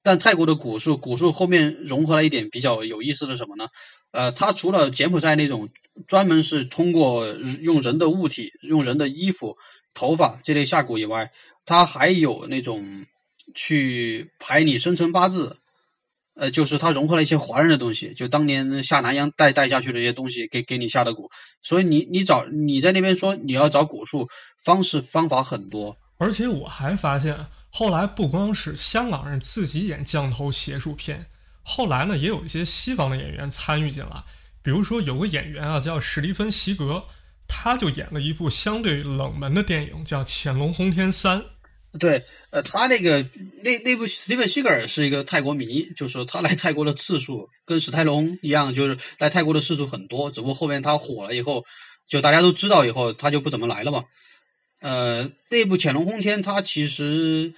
[0.02, 3.68] 但泰国的蛊术，蛊术后面融合了一点比较有意思的什么呢？
[4.12, 5.68] 呃，它除了柬埔寨那种
[6.08, 7.28] 专门是通过
[7.62, 9.58] 用人的物体、用人的衣服、
[9.96, 11.32] 头发这类下蛊以外，
[11.66, 13.06] 它还有那种
[13.56, 15.58] 去排你生辰八字，
[16.36, 21.30] 呃，就是它融合了一些华人的东西，就当年下南洋带带下去的这些东西，给给你下的蛊。
[21.62, 24.28] 所以你你找你在那边说你要找蛊术，
[24.63, 25.95] 方式方法很多。
[26.17, 27.38] 而且我还发现，
[27.69, 31.26] 后来不光是香港人自己演降头邪术片，
[31.62, 34.24] 后来呢也有一些西方的演员参与进来。
[34.62, 37.04] 比如说有个演员啊叫史蒂芬·席格，
[37.48, 41.39] 他就演了一部相对冷门的电影，叫《潜龙轰天三》。
[42.00, 43.22] 对，呃，他那个
[43.64, 51.64] 那那部史蒂芬·西格尔是一个泰国迷，就是他来泰国的次数跟史泰龙一样，就是来泰国的次数很多，只不过后面他火了以后，
[52.10, 54.04] 就大家都知道以后，他就不怎么来了嘛。
[54.82, 57.54] 呃，那部《潜龙轰天》它其实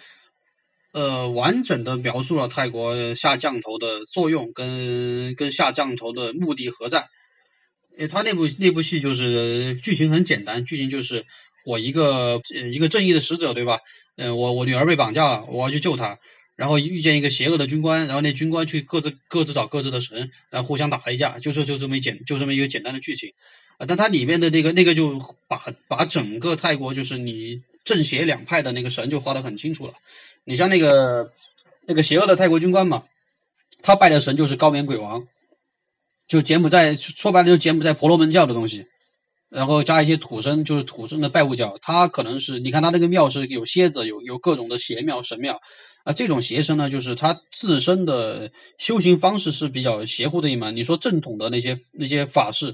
[0.93, 7.08] 呃完整的描述了泰国下降头的作用跟跟下降头的目的何在。
[7.97, 11.26] 呃，他那部那部戏就是剧情很简单，剧情就是
[11.67, 13.80] 我一个一个正义的使者，对吧？
[14.15, 16.17] 嗯、我我女儿被绑架了，我要去救她，
[16.56, 23.34] 然后遇见一个邪恶的军官，然后那军官去各自各自找各自的神，然后互相打了一架，就这就这么一简就这么一个简单的剧情。
[23.80, 29.93] 啊，但它里面的那个那个就把把整个泰国就是你正邪两派的那个神就画得很清楚了。
[30.45, 31.34] 你像那个
[31.86, 33.03] 那个邪恶的泰国军官嘛，
[33.82, 35.27] 他拜的神就是高棉鬼王，
[36.27, 38.88] 就柬埔寨说白了就柬埔寨婆罗门教的东西，
[39.49, 45.60] 然后加一些土生就是土生的拜物教，他可能是你看他那个庙是有蝎子，有有各种的邪庙神庙。
[46.03, 50.73] 啊，这种邪神呢，就是他自身的修行方式是比较邪乎的一门。
[50.73, 52.73] 你说正统的那些那些法事，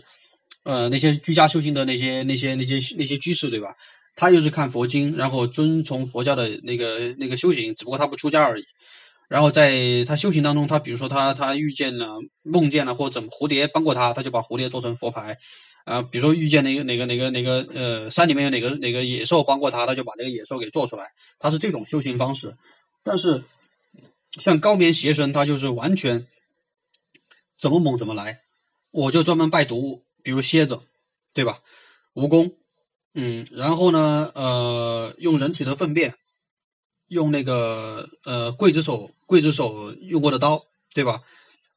[0.64, 3.74] 呃，那些居家修行的那些那些那些那些居士，对吧？
[4.16, 8.64] 他就是看佛经，然后遵从佛教的那个那个修行，只不过他不出家而已。
[9.30, 15.40] 然后在他修行当中，他比如说他他遇见了梦见了或者怎么蝴蝶帮过他，他就把蝴蝶做成佛牌。
[15.86, 21.12] 啊、比如说遇见哪个哪个哪个哪个呃山里面有哪个哪个野兽帮过他，他就把那个野兽给做出来。
[21.40, 22.56] 他是这种修行方式。
[23.04, 23.44] 但是
[24.32, 26.26] 像高棉邪神，他就是完全
[27.58, 28.42] 怎么猛怎么来，
[28.92, 30.82] 我就专门拜毒物，比如蝎子，
[31.34, 31.60] 对吧？
[32.14, 32.54] 蜈蚣，
[33.14, 36.16] 嗯，然后呢，呃，用人体的粪便，
[37.08, 41.22] 用那个呃刽子手刽子手用过的刀，对吧？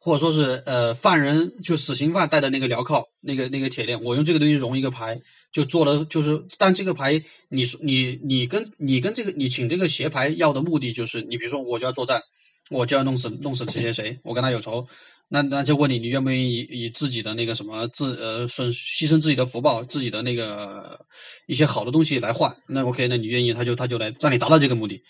[0.07, 12.23] 或者说是呃犯人就死刑犯带的那个镣铐，那个那个铁链，我用这个东西融一个牌，就做了，就是但这个牌，你你你跟你跟这个你请这个邪牌要的目的就是，你比如说我就要作战，
[12.71, 14.87] 我就要弄死弄死谁谁谁，我跟他有仇，
[15.29, 21.01] 那那就问你，你愿不愿意以以自己的那个什么自呃损牺牲自己的福报，自己的那个
[21.49, 22.55] 一些好的东西来换？
[22.69, 25.03] 那 OK，那你愿意，他就他就来让你达到这个目的，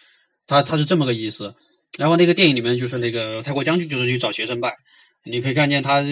[0.46, 1.54] 他他是这么个意思。
[1.98, 4.74] 然后那个电影里面就是那个泰国将军就是去找邪神拜，
[5.24, 6.02] 你可以看见他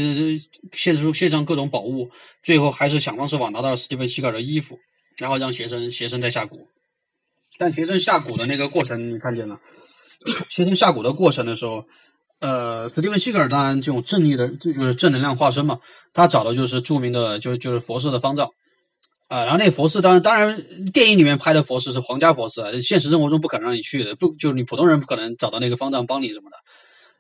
[0.73, 2.11] 献出献上各种宝物，
[2.43, 4.79] 最后还是想方设法拿到了史蒂芬·西格尔的衣服，
[5.19, 6.67] 然后让邪神邪神在下蛊。
[7.59, 9.61] 但邪神下蛊的那个过程你看见了，
[10.49, 11.85] 邪神下蛊的过程的时候，
[12.41, 15.81] 呃，史蒂芬·西格尔当然这种正义的，这就是正能量化身嘛，
[16.13, 18.51] 他找的就是著名的就就是佛寺的方丈。
[19.35, 26.57] 啊，然后那佛寺当然当然，电影里面拍的佛寺是皇家佛寺啊，现实生活中不可能让你去的，不就是你普通人不可能找到那个方丈帮你什么的，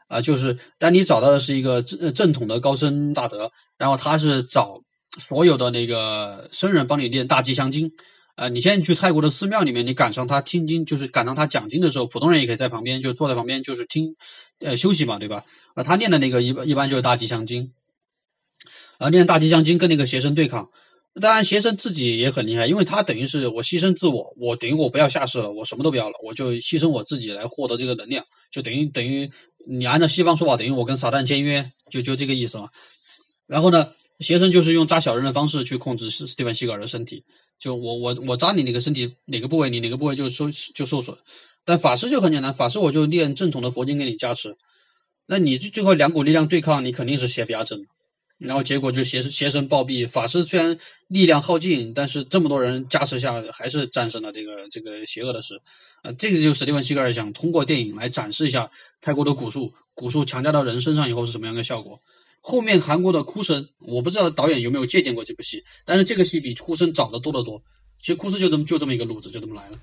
[0.07, 4.83] 啊，就是但你找到的是一个正正统的高僧大德，然后他是找
[5.27, 7.91] 所有的那个僧人帮你念大吉祥经，
[8.37, 14.15] 啊，你现在去泰国的寺庙里面，你赶上他听经，就是赶上他讲经的时候，普通人也可以在旁边就坐在旁边就是听，
[14.61, 15.43] 呃，休息嘛，对吧？
[15.75, 17.73] 啊，他念的那个一般一般就是大吉祥经，
[18.99, 20.71] 啊，念大吉祥经跟那个邪神对抗。
[21.21, 29.31] 当然，邪神自己也很厉害，因为他等于是我牺牲自我，我等于我不要下世了，我什么都不要了，我就牺牲我自己来获得这个能量，就等于等于
[29.65, 32.69] 你按照西方说法，等于我跟撒旦签约，就就这个意思嘛。
[33.47, 37.25] 然后呢，邪神就是用扎小人的方式去控制斯蒂芬西格尔的身体，
[37.61, 41.17] 就我我我扎你哪个身体哪个部位，你哪个部位就受就受损。
[41.65, 44.57] 但法师就很简单，法师我就念正统的佛经给你加持，
[45.27, 47.87] 那你最后两股力量对抗，你肯定是邪不压正。
[48.39, 50.77] 然后结果就邪邪神暴毙，法师虽然
[51.09, 55.61] 力量耗尽，但是这么多人加持下，还是战胜了这个这个邪恶的事。
[56.03, 58.71] 呃，这个就是史蒂文西格尔想通过电影来展示一下
[59.01, 62.03] 泰国的蛊术，蛊术强加到人身上以后是什么样的效果。
[62.41, 67.63] 后面韩国的哭声，我不知道导演有没有借鉴过这部戏，但是这个戏比哭声早的多得多。
[68.01, 69.79] 其实哭声就这么就这么一个路子，就这么来了。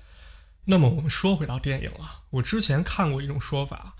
[0.64, 3.92] 那么我们说回到电影了，我之前看过一种说法。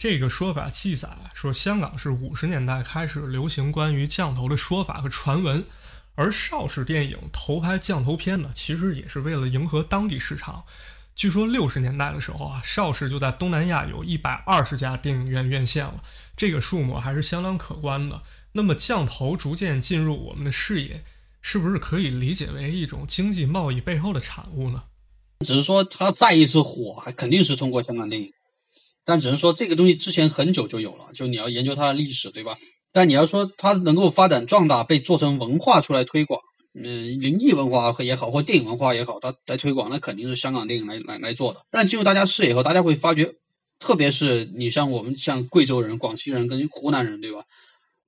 [0.00, 5.62] 这个说法记载说，香港是五十年代开始流行关于降头的说法和传闻，
[6.14, 10.64] 而邵氏电影投拍降头片呢，其实也是为了迎合当地市场。
[11.14, 16.02] 据说六十年代的时候啊，邵氏就在东南亚有一百二十家电影院院线了，
[16.34, 18.22] 这个数目还是相当可观的。
[18.52, 21.04] 那么降头逐渐进入我们的视野，
[21.42, 24.82] 是不是可以理解为一种经济贸易背后的产物呢？
[25.44, 28.32] 只是说它再一次火，肯定是通过香港电影。
[29.04, 32.56] 但只能说这个东西之前很久就有了，就你要研究它的历史，对吧？
[32.92, 36.40] 但你要说它能够发展壮大，被做成文化出来推广，
[36.74, 41.60] 嗯，灵异文化也好，或电影文化也好，它来推广，那肯定是香港电影来来来做的。
[41.70, 43.32] 但进入大家视野以后，大家会发觉，
[43.78, 47.44] 特别是你像我们像贵州人、广西人跟湖南人，对吧？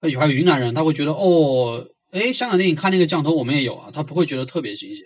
[0.01, 5.05] 还有云南人，他会觉得哦，哎，香港电影看那个降头，我们也有啊，他不会觉得特别新鲜。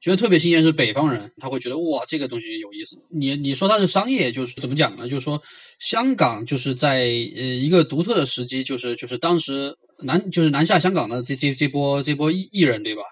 [0.00, 3.02] 觉得特别新鲜是北方人，他会觉得哇，这个东西有意思。
[3.10, 5.06] 你你说它是商业，就是怎么讲呢？
[5.10, 5.42] 就是说，
[5.78, 13.02] 香港就是在呃一个独特的时机，就是就是当时南就是南下香港的这这这波这波艺艺人，对吧？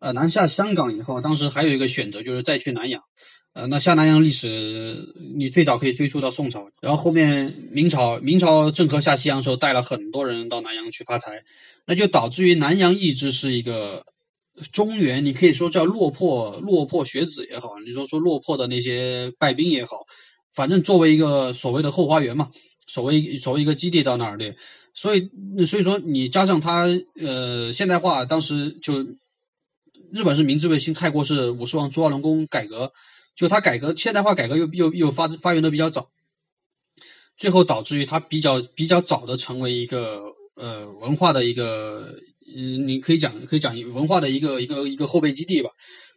[0.00, 3.00] 呃，南下香港以后，当时还有一个选择就是再去南洋。
[3.52, 11.44] 呃，那下南洋历史，你最早可以追溯到宋朝，然后后面明朝明朝郑和下西洋的时候带了很多人到南洋去发财，
[11.86, 14.04] 那就导致于南洋一直是一个。
[14.72, 20.06] 中原，你可以说叫落魄落魄学子也好，你说说落魄的那些败兵也好，
[20.54, 22.50] 反正作为一个所谓的后花园嘛，
[22.86, 24.54] 所谓所谓一个基地到那儿的，
[24.94, 25.28] 所以
[25.66, 26.86] 所以说你加上他
[27.20, 29.02] 呃现代化，当时就
[30.12, 32.92] 日本是明治维新，泰国是武士王朱华龙宫改革，
[33.34, 36.10] 就他改革现代化改革又又又发发源的比较早，
[37.36, 40.22] 最后导致于他比较比较早的成为一个
[40.54, 42.14] 呃文化的一个。
[42.46, 45.70] 嗯，你可以讲，可以讲文化的一个一个一个后备基地吧，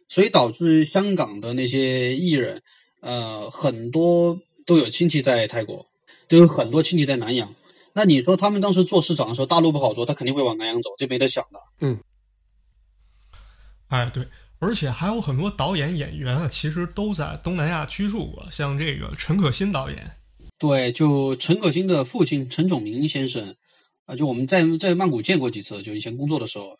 [0.08, 2.62] 所以导致香港的那些艺人，
[3.00, 5.86] 呃，很多都有亲戚在泰国，
[6.28, 7.54] 都有很多亲戚在南洋。
[7.94, 11.58] 那你说他们当时做市场的时候，大陆不好做，他肯定会往南洋走，这没得想的。
[11.80, 11.98] 嗯，
[13.88, 14.26] 哎，对，
[14.58, 20.10] 而且还有很多导演演员啊，其实都在东南亚居住过，像这个陈可辛导演。
[20.58, 23.56] 对，就陈可辛的父亲陈炯明先生。
[24.08, 26.74] 啊，就我们在在曼谷见过几次，就以前工作的时候，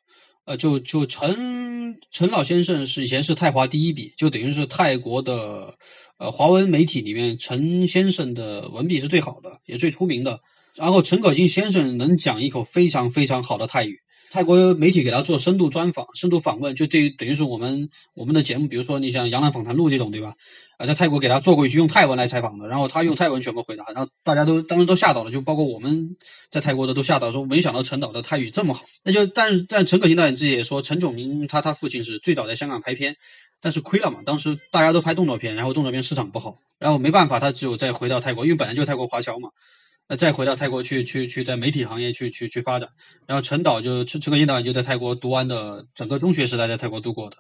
[0.47, 5.75] 呃，就就陈陈老先生是以前是泰华第一笔，就等于是泰国的
[6.17, 10.41] 呃华文媒体里面陈先生的文笔是最好的，也最出名的。
[10.75, 14.01] 然后陈可辛先生能讲一口非常非常好的泰语。
[14.31, 20.35] 泰国媒体给他做深度专访、深度访问，就对于等于是我们我们的节目，比如说你像《杨澜访谈录》这种，对吧？
[20.77, 26.17] 啊，在泰国给他做过一句用泰文来采访的，然后他用泰文全部回答，然后大家都当时都吓到了，就包括我们
[26.51, 28.85] 在泰国的都吓到，说没想到陈导的泰语这么好。
[29.03, 33.17] 那就但是但陈可辛导演自己也说，陈炯明他他父亲是最早在香港拍片，
[33.61, 39.49] 但是亏了嘛，当时大家都拍动作片，然后动作片市场不好，然后没办法，他只有再回到泰国，因为本来就泰国华侨嘛。
[40.09, 42.89] 那再回到泰国去去去在媒体行业去去去发展，
[43.27, 47.37] 然后陈导就陈陈可辛导演就在泰国读完的整个中学时代在泰国度过的，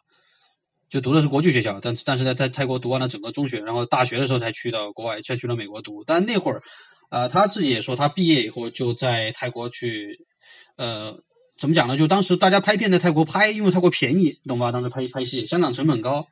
[0.90, 6.04] 就读的是国际学校，但但是在在泰国读完了整个中学，然后大学的时候才去到国外，才去了美国读。
[6.04, 6.62] 但那会儿
[7.08, 10.26] 啊，他自己也说，他毕业以后就在泰国去，
[10.76, 11.22] 呃，
[11.56, 11.96] 怎么讲呢？
[11.96, 14.72] 就当时大家拍片在泰国拍，因为泰国便宜，懂吧？
[14.72, 16.26] 当时拍拍戏，香港成本高，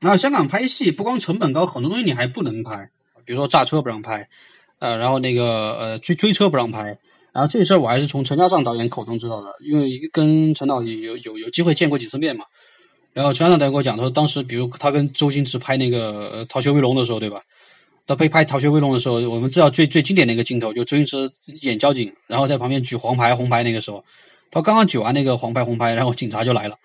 [0.00, 2.90] 然后香港拍戏不光成本高，很多东西你还不能拍，
[3.24, 4.28] 比如说炸车不让拍，
[4.84, 6.98] 呃，然后那个呃追追车不让拍，
[7.32, 12.44] 然后这事儿我还是从陈嘉上导演口中知道的，因为跟陈导有有有机会见过几次面嘛。
[13.14, 17.40] 然后陈嘉上导演给我讲，他说当时比如他跟周星驰拍那个《逃学威龙》的时候，对吧？
[18.06, 21.30] 他被拍《逃学威龙》的时候，我们知道最最经典的一个镜头，就周星驰
[21.62, 23.62] 演交警，然后在旁边举黄牌红牌。
[23.62, 24.04] 那个时候，
[24.50, 26.76] 他刚刚举完那个黄牌红牌，然后警察就来了。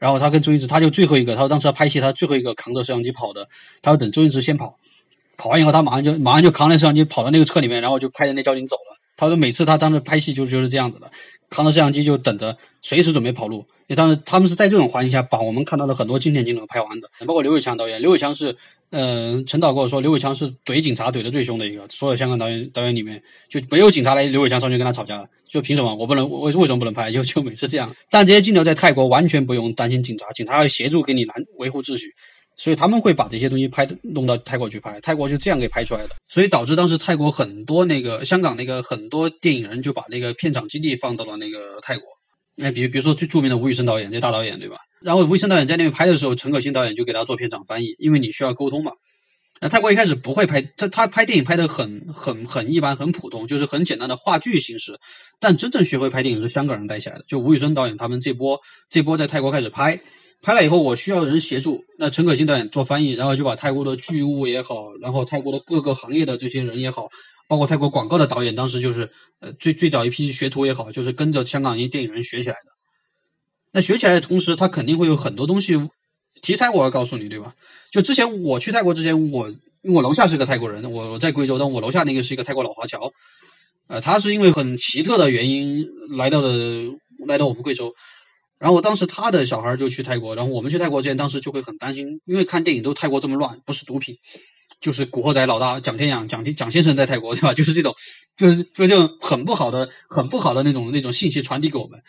[0.00, 3.46] 然后他跟周星驰，他就最后一个，他说当时要拍戏，他最后一个扛着摄像机跑的，
[3.80, 4.76] 他要等周星驰先跑，
[5.36, 8.98] 跑完以后他马上就马上就扛着摄像机跑到那个车里面，然后就开着那交警走了。
[9.16, 11.10] 他说每次他当时拍戏就就是这样子的，
[11.50, 13.66] 扛着摄像机就等着，随时准备跑路。
[13.86, 18.56] 因为当时他们是在这种环境下把我们看到的很多经典镜头拍完的，包括刘伟强导演，刘伟强是。
[18.96, 27.10] 嗯，陈导跟我说，刘伟强是怼警察怼的最凶的一个，所有香港导演导演里面就没有警察来，刘伟强上去跟他吵架了，就凭什么我不能，为为什么不能拍？
[27.10, 27.92] 就就每次这样。
[28.08, 32.14] 但这些镜头在泰国完全不用担心警察，警察要协助给你拦维护秩序，
[32.56, 36.10] 所以他们会把这些东西拍弄到泰国去拍，泰国就这样给拍出来的。
[36.28, 42.06] 所以导致当时泰国很多那个香港那个很多电影人就把那个片场基地放到了那个泰国。
[42.56, 44.76] 那比如比如说最著名的吴宇森导演，这大导演对吧？
[45.02, 48.92] 然后吴宇森导演在那边拍的时候，陈可辛导演就给他做片场翻译，因为你需要沟通嘛。
[49.60, 54.98] 那泰国一开始不会拍，他他拍电影拍的很很很一般，很普通，就是很简单的话剧形式。
[55.40, 60.00] 但真正学会拍电影是香港人带起来的，就吴宇森导演他们这波这波在泰国开始拍，
[60.44, 67.08] 拍了以后我需要人协助，那陈可辛导演做翻译，然后就把泰国的剧务也好，然后泰国的各个行业的这些人也好。
[67.46, 72.72] 包括泰国广告的导演，当时就是呃最最早一批学徒也好，就是跟着香港一些电影人学起来的。
[73.70, 75.78] 那学起来的同时，他肯定会有很多东西
[76.40, 77.54] 题材，我要告诉你，对吧？
[77.92, 83.12] 就之前我去泰国之前，我因为我楼下是个泰国人，我我在贵州，但我楼下那个是一个泰国老华侨，
[83.88, 85.86] 呃，他是因为很奇特的原因
[86.16, 86.50] 来到了
[87.26, 87.94] 来到我们贵州，
[88.64, 94.16] 然后我当时他的小孩就去泰国，然后我们去泰国之前，当时就会很担心，因为看电影都泰国这么乱，不是毒品。
[94.80, 97.52] 就是古惑仔老大蒋天养蒋天蒋先生在泰国对吧？
[97.52, 97.94] 就是这种，
[98.38, 102.00] 就是就这种很不好的、很不好的那种那种信息传递给我们。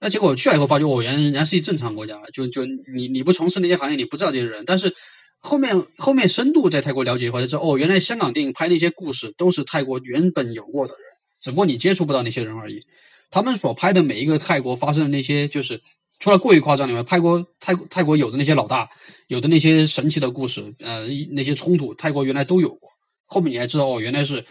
[0.00, 4.64] 那结果去了以后发觉，哦，原来人家是一正常国家，就就你你不从事那些行业，你不知道这些人。
[4.66, 4.92] 但是
[5.38, 11.02] 后面后面深度在泰国了解以后才知道，哦，原来香港电影拍那些故事都是泰国原本有过的人，
[11.40, 12.82] 只不过你接触不到那些人而已。
[13.34, 15.82] 他们所拍的每一个泰国发生的那些就是。
[16.20, 18.88] 除了过于夸张以外，泰国泰泰国有的那些老大，
[19.26, 22.88] 有的那些神奇的故事，呃，那些冲突，泰国原来都有过。
[23.26, 24.46] 后面你还知道哦，原来是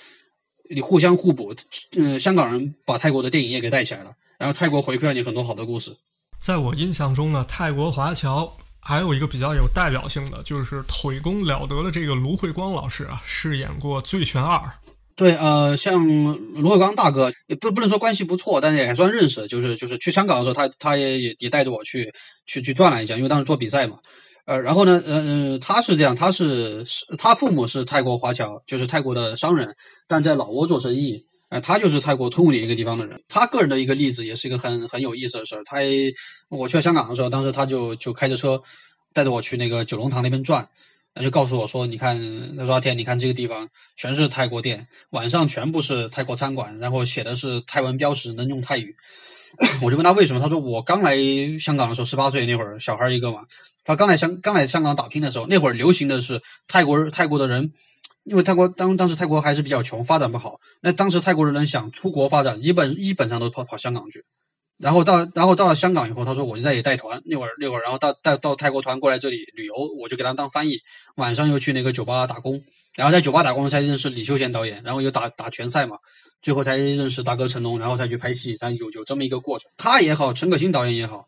[0.69, 1.55] 你互相互补，
[1.95, 5.95] 嗯，香港人把泰国的电影业给带起来了，然后泰国回馈了你很多好的故事。
[6.37, 14.57] 在我印象中呢，泰国华侨还有一个比较有代表性的，就是腿功了得的这个卢慧光老师啊，饰演过《醉拳二》。
[15.15, 16.03] 对，呃，像
[16.55, 19.47] 卢伟刚大哥，也不不能说关系不错，但是也还算认识。
[19.47, 22.11] 就是就是去香港的时候，他他也也也带着我去
[22.45, 23.97] 去去转了一下，因为当时做比赛嘛。
[24.45, 26.83] 呃，然后呢，呃呃，他是这样，他是
[27.17, 29.75] 他父母是泰国华侨，就是泰国的商人，
[30.07, 31.23] 但在老挝做生意。
[31.49, 33.21] 呃，他就是泰国通武里一个地方的人。
[33.29, 35.61] 他个人的一个例子，也是一个很很有意思的事儿。
[35.63, 35.77] 他
[36.49, 38.59] 我去香港的时候，当时他就就开着车
[39.13, 40.67] 带着我去那个九龙塘那边转。
[41.15, 48.95] 他就告诉我说：“你看，他说阿天，你看这个地方全是泰国店，晚上全部是泰国餐馆，然后写的是泰文标识，能用泰语。
[49.83, 51.15] ”我就问他为什么，他说：“我刚来
[51.59, 53.43] 香港的时候，十八岁那会儿，小孩一个嘛。
[53.83, 57.73] 他刚来香刚来香港打拼的时候，那会儿流行的是泰国泰国的人，
[58.23, 60.59] 因为泰国当当时泰国还是比较穷，发展不好。
[60.81, 64.25] 那当时泰国人想出国发展，基本基本上都跑跑香港去。”
[64.83, 67.21] 然后到，然后到了香港以后，他说我就在这里带团。
[67.23, 70.79] 那会儿，那会儿，然后到带到泰国团过来这里旅游，我就给他当翻译。
[71.15, 72.61] 晚上又去那个酒吧打工，
[72.93, 75.99] 然后在酒吧打工才认识李修贤导演，然后又打打拳赛嘛，
[76.41, 78.57] 最后才认识大哥成龙，然后才去拍戏。
[78.59, 81.27] 但有有这么一个过程，他也好，陈可辛导演也好，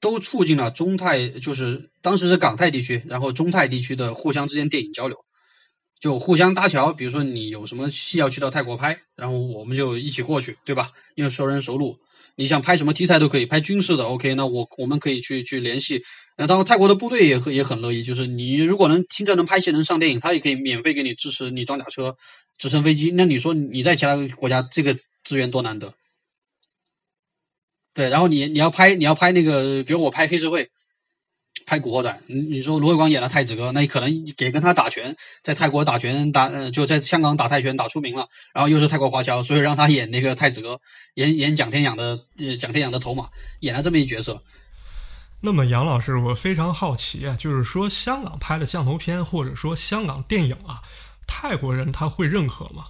[0.00, 5.18] 都促进了中泰，就是当时是港泰地区，然后中泰地区的互相之间电影交流，
[6.00, 6.92] 就互相搭桥。
[6.92, 10.92] 比如说你有什么戏要去到泰国拍，然后我们就一起过去，对吧？
[11.14, 11.98] 因为熟人熟路。
[12.38, 16.02] 你想拍什么题材都可以，拍军事的 OK，那我我们可以去去联系。
[16.36, 22.14] 那当然，泰国的部队也也很乐意，就是你如果能听着能拍戏能上电影，他也可以免费给你支持你装甲车、
[22.58, 23.10] 直升飞机。
[23.10, 24.94] 那你说你在其他国家这个
[25.24, 25.94] 资源多难得？
[27.94, 30.68] 对，然后你你要拍你要拍那个，比如我拍黑社会。
[31.64, 40.80] 拍古惑仔，你你说罗伟光演了太子哥，那你可能给跟他打拳，在泰国打拳打，呃，就在香港打泰拳打出名了，然后又是泰国华侨，所以让他演那个太子哥，
[41.14, 43.28] 演演蒋天养的，呃，蒋天养的头马，
[43.60, 44.42] 演了这么一角色。
[45.40, 50.82] 那么杨老师，我非常好奇啊，就是说香港拍的降头片或者说香港电影啊，
[51.26, 52.86] 泰国人他会认可吗？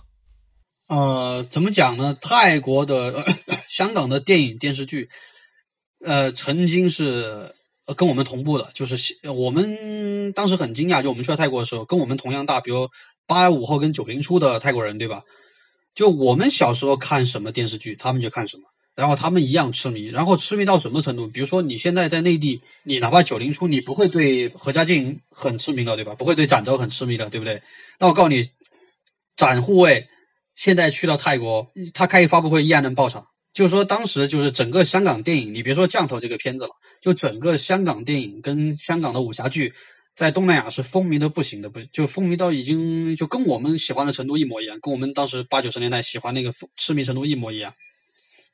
[0.89, 2.17] 呃，怎么讲呢？
[2.21, 5.11] 泰国的、呃、香港的电影电视剧，
[6.05, 7.53] 呃，曾经是
[7.87, 12.91] 呃跟我们同步的，就是我们当时很惊讶，就我们去到泰国的时候，跟我们同样大，比如
[13.27, 15.23] 八五后跟九零初的泰国人，对吧？
[15.95, 18.65] 就我们小时候看什么电视剧，他们就看什么。
[18.95, 21.29] 然后他们一样痴迷，然后痴迷到什么程度？
[21.29, 26.15] 比如说你现在在内地，你哪怕九零初，你不会对何家劲很痴迷了，对吧？
[26.15, 27.63] 不会对展昭很痴迷了，对不对？
[27.99, 28.49] 那我告诉你，
[29.37, 30.09] 展护卫
[30.55, 33.27] 现在去到泰国，他开一发布会依然能爆场。
[33.57, 39.73] 就是说当时就是整个香港电影，你别说降头这个片子了，就整个香港电影跟香港的武侠剧，
[40.15, 47.73] 在东南亚是风靡的不行的，不就风靡到已经就跟我们喜欢的程度一模一样，跟我们当时八九十年代喜欢那个痴迷程度一模一样。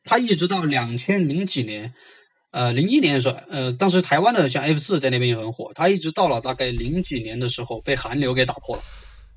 [0.04, 1.92] 他一直到两千零几年，
[2.52, 5.72] 呃，零一年的时候，呃，当时台湾的像 F 四在那边也很火。
[5.74, 8.82] 他一直到了大概零几年的时候，被韩流给打破了。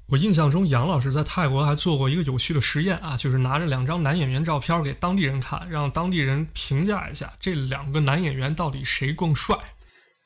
[0.08, 9.58] 我印象中，杨老师在泰国还做过一个有趣的实验啊，就是拿着两张男演员照片给当地人看，让当地人评价一下这两个男演员到底谁更帅。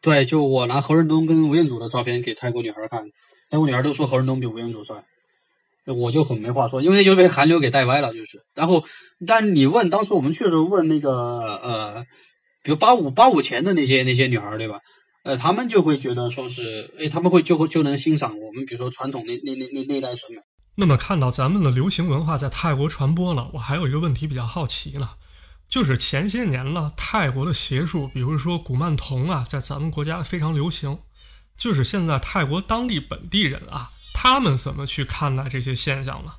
[0.01, 3.05] 对，就我拿何润东跟吴彦祖的照片给泰国女孩看，
[3.49, 5.03] 泰国女孩都说何润东比吴彦祖帅。
[5.85, 8.43] 我就很没话说，因为就被韩流给带歪了，就是。
[8.53, 8.83] 然后，
[9.25, 12.05] 但你问当时我们去的时候问那个呃，
[12.63, 14.81] 比如八五八五前的那些那些女孩对吧？
[15.23, 20.41] 呃，他们就会觉得说是，哎，他们会就会就能欣赏我们，比如说传统那那那那那代审美。
[20.75, 25.09] 那么看到咱们的流行文化在泰国传播了，我还有一个问题比较好奇呢，
[25.67, 30.97] 就是前些年呢，泰国的邪术，比如说古曼童啊，在咱们国家非常流行，
[31.57, 33.91] 就是现在泰国当地本地人啊。
[34.21, 36.31] 他们怎么去看待这些现象呢？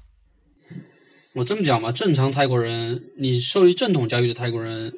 [1.34, 4.92] 我这么讲吧，正常泰国人，你受于正统教育的泰国人，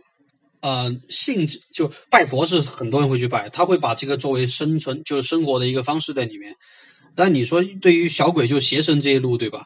[0.62, 6.54] 呃，信就拜佛是很多人会去拜，他会把这个作为生存就是生活的一个方式在里面。
[7.14, 9.64] 但你说对于小鬼就邪神这一路，对吧？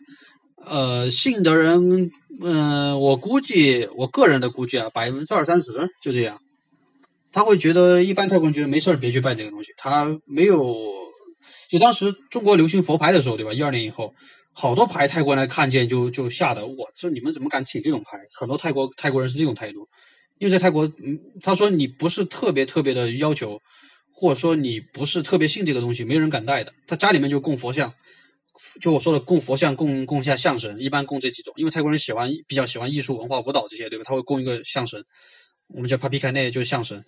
[0.65, 2.11] 呃，信的人，
[2.43, 6.41] 嗯，我估计我个人的估计啊，百分之二三十就这样。
[7.31, 10.75] 他会觉得一般泰国人觉得没事儿，别去拜这个东西，他没有。
[11.69, 13.53] 就当时中国流行佛牌的时候，对吧？
[13.53, 14.15] 一二年以后，
[14.53, 18.19] 好多牌泰国人来看见就就吓得我，这你们怎么敢请这种牌？
[18.39, 19.89] 很多泰国泰国人是这种态度，
[20.39, 23.61] 因为在泰国，嗯，他说你不是特别特别的要求，
[24.11, 26.73] 或者说你不是特别信这个东西，没有人敢带的。
[26.87, 27.93] 他家里面就供佛像，
[28.81, 34.05] 就我说的供佛像、供供下象神，一般供这几种，因为泰国人喜欢比较喜欢艺术文化、舞蹈这些，对吧？
[34.07, 35.05] 他会供一个象神，
[35.69, 37.05] 我们叫帕皮卡内，就是象神。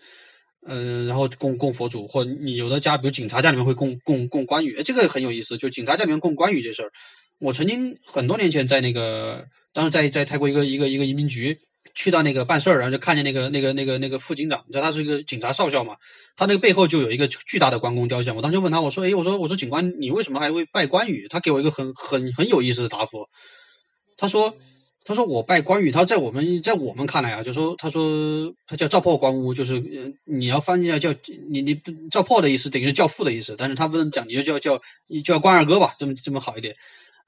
[0.66, 5.56] 嗯，然后供供佛祖，或你有的家，比如警察家里面会供供供关羽，这个很有意思。
[5.56, 6.90] 就警察家里面供关羽这事儿，
[7.38, 11.56] 我曾经很多年前在那个，当时在在泰国一个一个一个移民局
[11.98, 15.96] 去到那个办事儿，然后就看见那个那个那个那个副警长，你知道他是一个警察少校嘛，
[16.36, 18.36] 他那个背后就有一个巨大的关公雕像。
[18.36, 21.26] 我当时问他，我说，哎，我说我说警官，你为什么还会拜关羽？
[21.28, 23.28] 他给我一个很很很有意思的答复，
[24.16, 24.54] 他说。
[25.04, 29.82] 他说：“我拜关羽，他在我们在我们看来啊，就说他说他叫赵破关乌，就是
[30.26, 31.14] 你要翻译一下叫
[31.48, 31.80] 你你
[32.10, 34.82] 赵破的意思等于是教父的意思，但是他不能讲你就叫叫
[35.24, 36.76] 叫关二哥吧，这么这么好一点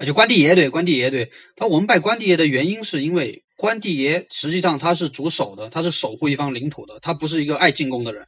[0.00, 1.30] 啊，就关帝爷对关帝爷对。
[1.56, 8.26] 他我们拜关帝爷的原因是因为关帝爷实际上他是主守的，他是守护一方领土的，他不是一个爱进攻的人。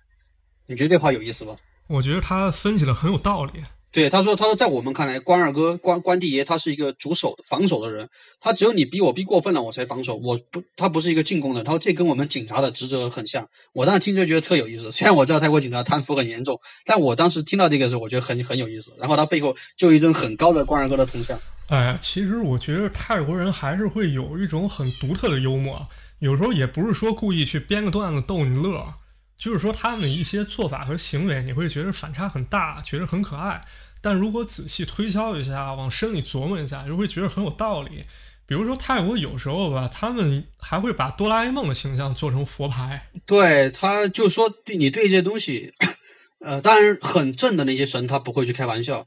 [0.67, 1.57] 你觉得这话有意思吧？
[1.89, 3.53] 我觉得他分析的很有道理。”
[3.93, 8.09] 对，他说：“他说，在我们看来，关二哥、关关帝爷，他是一个主守、防守的人。
[8.41, 10.17] 他只有你逼我逼过分了，我才防守。
[10.17, 11.63] 我不，他不是一个进攻的。
[11.63, 13.47] 他说这跟我们警察的职责很像。
[13.75, 14.91] 我当时听着觉得特有意思。
[14.91, 18.95] 虽然我知道泰国警察贪腐很严重，但我当时听到这个时候，我觉得很很有意思。
[18.99, 21.39] 然后他背后就一尊很高的关二哥的铜像。
[21.73, 28.93] 哎，其实我觉得泰国人还是会有一种很独特的幽默，有时候也不是说故意去编个段子逗你乐，
[29.39, 33.65] 就是说他们一些做法和行为，你会觉得反差很大，觉得很可爱。”
[34.03, 38.05] 但如果仔细推敲一下，往深里琢磨一下，就会觉得很有道理。
[38.45, 43.09] 比如说泰国有时候吧，他们还会把哆啦 A 梦的形象做成佛牌。
[43.25, 45.73] 对，他就说对你对这东西，
[46.45, 49.07] 呃，当然很正的那些神，他不会去开玩笑。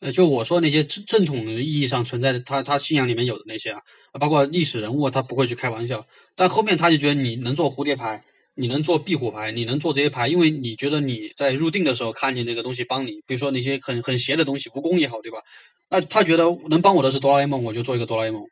[0.00, 3.82] 呃，就我说那些正正统的意义上存在的，他他信仰里面有的那些啊，
[4.20, 6.06] 包括历史人物，他不会去开玩笑。
[6.36, 8.24] 但后面他就觉得你能做蝴蝶牌。
[8.60, 15.38] 你能做壁虎牌，你能做这些牌，因为你觉得你在入定的时候看见这个东西帮你，比如说那些很很邪的东西，蜈蚣也好，对吧？
[15.88, 18.42] 那他觉得能帮我的是哆啦 A 梦，我就做一个哆啦 A 梦；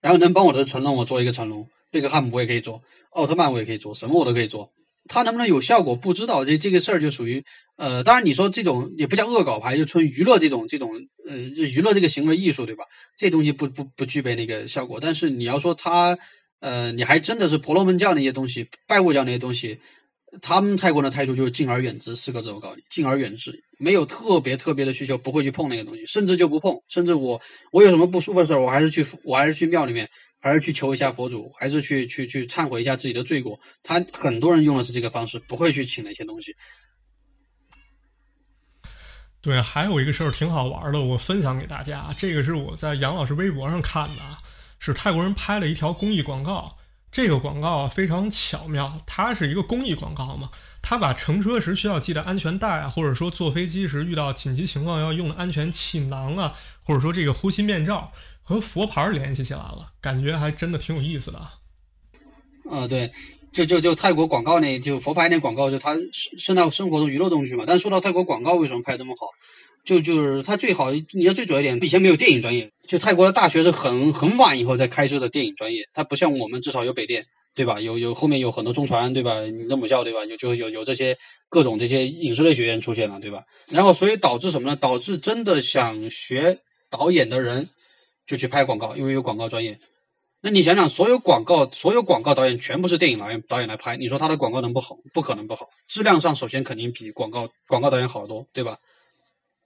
[0.00, 1.68] 然后能帮我的是成龙，我做一个成龙。
[1.92, 4.72] 贝克汉姆我也可以做，奥特曼我也可以做，什么我都可以做。
[5.08, 7.44] 他能不能有效果不知道，这这个事儿就属于
[7.76, 10.90] 呃，当然你说这种也不叫恶搞牌，就纯娱乐这种这种
[11.28, 12.84] 呃，娱乐这个行为艺术，对吧？
[13.16, 14.98] 这东西不不不具备那个效果。
[15.00, 16.18] 但是你要说他。
[16.64, 19.80] 呃，你还真的是婆罗门教那些东西、拜物教那些东西，
[20.40, 27.42] 他们泰国人的态度就是敬而远之四个字，我告诉你，敬而远之，没有特别特别的需求，不会去碰那个东西，甚至就不碰，甚至我
[27.72, 30.08] 我有什么不舒服的事儿，我还是去我还是去庙里面，
[30.42, 33.58] 还是去求一下佛祖，还是去去去忏悔一下自己的罪过。
[33.84, 36.54] 他很多人用的是这个方式，不会去请那些东西。
[39.40, 42.12] 对，还有一个事儿挺好玩的，我分享给大家。
[42.18, 44.22] 这个是我在杨老师微博上看的，
[44.80, 46.76] 是泰国人拍了一条公益广告。
[47.12, 58.10] 这个广告啊非常巧妙，它是一个公益广告嘛，它把乘车时需要系的安全带啊，或者说坐飞机时遇到紧急情况要用的安全气囊啊，或者说这个呼吸面罩
[58.42, 61.38] 和佛牌联系起来了，感觉还真的挺有意思的。
[62.70, 63.10] 啊，对，
[63.52, 67.64] 就就就泰国广告那就佛牌那广告，就它是是那生活中娱乐东西嘛。
[67.66, 69.26] 但说到泰国广告为什么拍这么好？
[69.84, 77.80] 就就是它最好，你要最主要一点，以前没有电影专业，就泰国的大学是很很晚以后才开设的电影专业，它不像我们至少有北电，对吧？
[77.80, 79.40] 有有后面有很多中传，对吧？
[79.40, 80.24] 你的母校，对吧？
[80.24, 81.18] 有就有有这些
[81.48, 83.42] 各种这些影视类学院出现了，对吧？
[83.70, 84.76] 然后所以导致什么呢？
[84.76, 87.68] 导致真的想学导演的人
[88.32, 89.78] 就去拍广告，因为有广告专业。
[90.40, 94.96] 那你想想，所有广告所有广告导演全部是电影导演导演来拍，你说他的广告能不好？
[95.12, 98.78] 不可能不好，质量上首先肯定比广告广告导演好得多，对吧？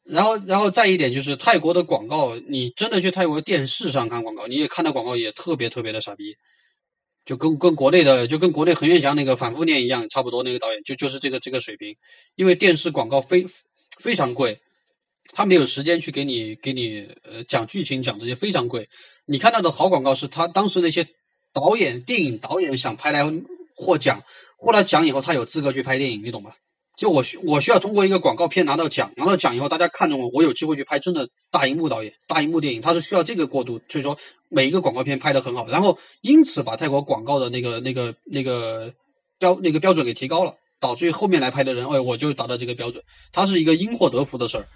[0.03, 6.35] 然后，然后再一点就是泰国的广告，你真的去泰国电视上看广告，你也看到广告也特别特别的傻逼，
[7.25, 11.97] 就跟跟国内的，就跟国内恒源祥那个反复念一样，差不多那个导演就就是这个这个水平，
[12.35, 13.47] 因为电视广告非
[13.99, 14.61] 非常贵，
[15.33, 18.89] 他没有时间去给你给你呃讲剧情讲这些非常贵，
[19.27, 21.07] 你看到的好广告是他当时那些
[21.53, 23.25] 导演电影导演想拍来
[23.75, 24.23] 获奖，
[24.57, 26.57] 获了奖以后他有资格去拍电影，你懂吧？
[26.97, 34.19] 就我需我需要通过一个广告片拿到奖，拿到奖以后大家看中我，我有机会去拍真的大荧幕导演、大荧幕电影，他是需要这个过渡，所以说
[34.49, 38.95] 每一个广告片拍的很好，然后因此把泰国广告的那个那个那个
[39.39, 44.69] 标那个标准给提高了，导致于后面来拍的人，哎，我就达到这个标准，它是一个因祸得福的事儿。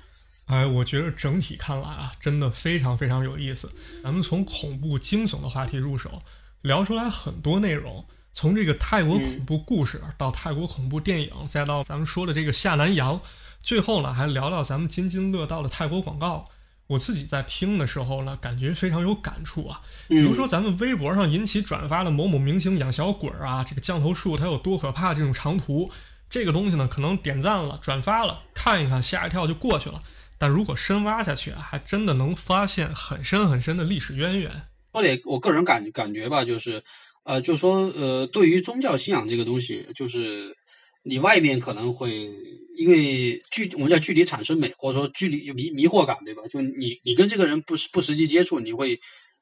[0.50, 3.70] 哎，我觉得整体看来啊，真的非常非常有意思。
[4.02, 6.20] 咱们从恐怖惊悚的话题入手，
[6.62, 8.04] 聊出来很多内容。
[8.32, 13.20] 从这个泰国恐怖故事到泰国恐怖电影，再到咱们说的这个下南洋，
[13.62, 16.48] 最后呢还聊聊咱们津津乐道的泰国广告。
[16.88, 19.80] 我自己在听的时候呢，感觉非常有感触啊。
[20.08, 25.14] 比如说咱们微博上引起转发的某某明星养小鬼儿啊，这个降头术它有多可怕？
[25.14, 25.88] 这种长图，
[26.28, 30.02] 这个东西呢，可能点赞了、转发了，看一看吓一跳就过去了。
[30.40, 34.50] 但如果深挖下去，还真的能发现很深很深的历史渊源。
[34.92, 36.82] 说点我个人感感觉吧，就是。
[37.22, 40.56] 呃，就说呃，对于宗教信仰这个东西，就是
[41.02, 42.32] 你外面可能会
[42.74, 46.42] 因为距我们叫距离产生美，或者说距离迷迷惑感，对吧？
[46.50, 48.98] 就你你跟这个人不不实际接触，你会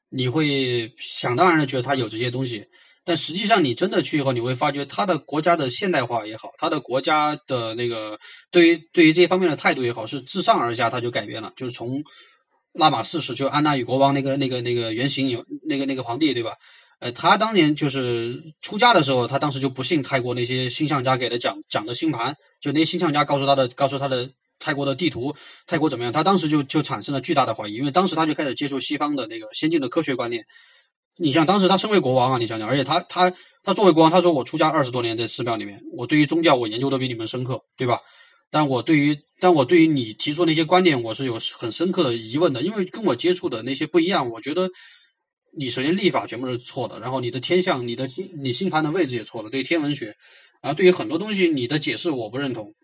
[0.09, 2.65] 你会想当然的觉得他有这些东西，
[3.09, 8.19] 但实际上你真的去以后，你会发觉他的国家的现代化也好，他的国家的那个
[8.51, 12.03] 对于对于这方面的态度也好，是自上而下他就改变了，就是从
[12.71, 16.53] 拉玛四世就安娜与国王那个那个那个原型有那个那个皇帝，对吧？
[16.99, 24.29] 呃，他当年就是出家的时候，他当时就不信泰国那些星象家给的讲讲的星盘，就那些星象家告诉他的，告诉他的
[24.59, 25.35] 泰国的地图，
[25.65, 26.13] 泰国怎么样？
[26.13, 30.45] 他当时就就产生了巨大的怀疑，因为当时他就开始接触西方的那个先进的科学观念。
[31.19, 33.31] 你像当时他身为国王啊，你想想，而且他他
[33.63, 37.99] 他作为国王，他说我出家二十多年在寺庙里面，我对于宗教我研究的比你们深刻，对吧？
[38.49, 44.69] 但我对于但我对于你提出那些观点，我是有很深刻的疑问的，因为跟我接触的那些不一样，我觉得。
[45.51, 49.49] 你首先历法全部是错的，然后你的天象、你的星、你星盘的位置也错了。
[49.49, 50.15] 对天文学，
[50.61, 52.75] 啊，对于很多东西你的解释我不认同。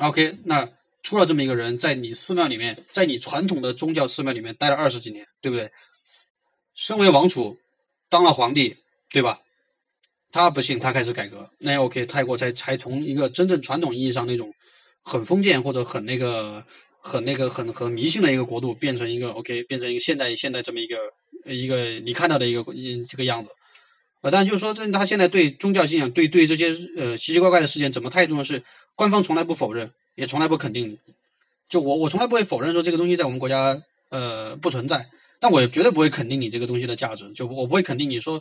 [0.00, 0.68] OK，那
[1.02, 5.70] 出了这么一个人，在你寺庙里面，在你传统的宗教寺庙里面待了二十几年，对不对？
[6.74, 7.56] 身为王储，
[8.14, 8.76] 当了皇帝，
[9.10, 9.40] 对吧？
[10.30, 14.54] 他不信，他开始改革，那 OK，泰国才才从一个真正传统意义上那种
[15.02, 16.64] 很封建或者很那个、
[17.00, 20.96] 很那个、很很迷信的一个国度，变成一个 OK，变成一个现代现代这么一个。
[21.46, 23.50] 一个你看到的一个嗯这个样子，
[24.22, 28.44] 呃，但就是说，这他现在对宗教信仰、对对这些呃奇奇怪怪的事件怎么态度呢？
[28.44, 28.62] 是
[28.94, 30.98] 官方从来不否认，也从来不肯定。
[31.68, 35.06] 就我我从来不会否认说这个东西在我们国家呃不存在，
[35.44, 37.30] 但我也绝对不会肯定你这个东西的价值。
[37.34, 38.40] 就我不会肯定你说，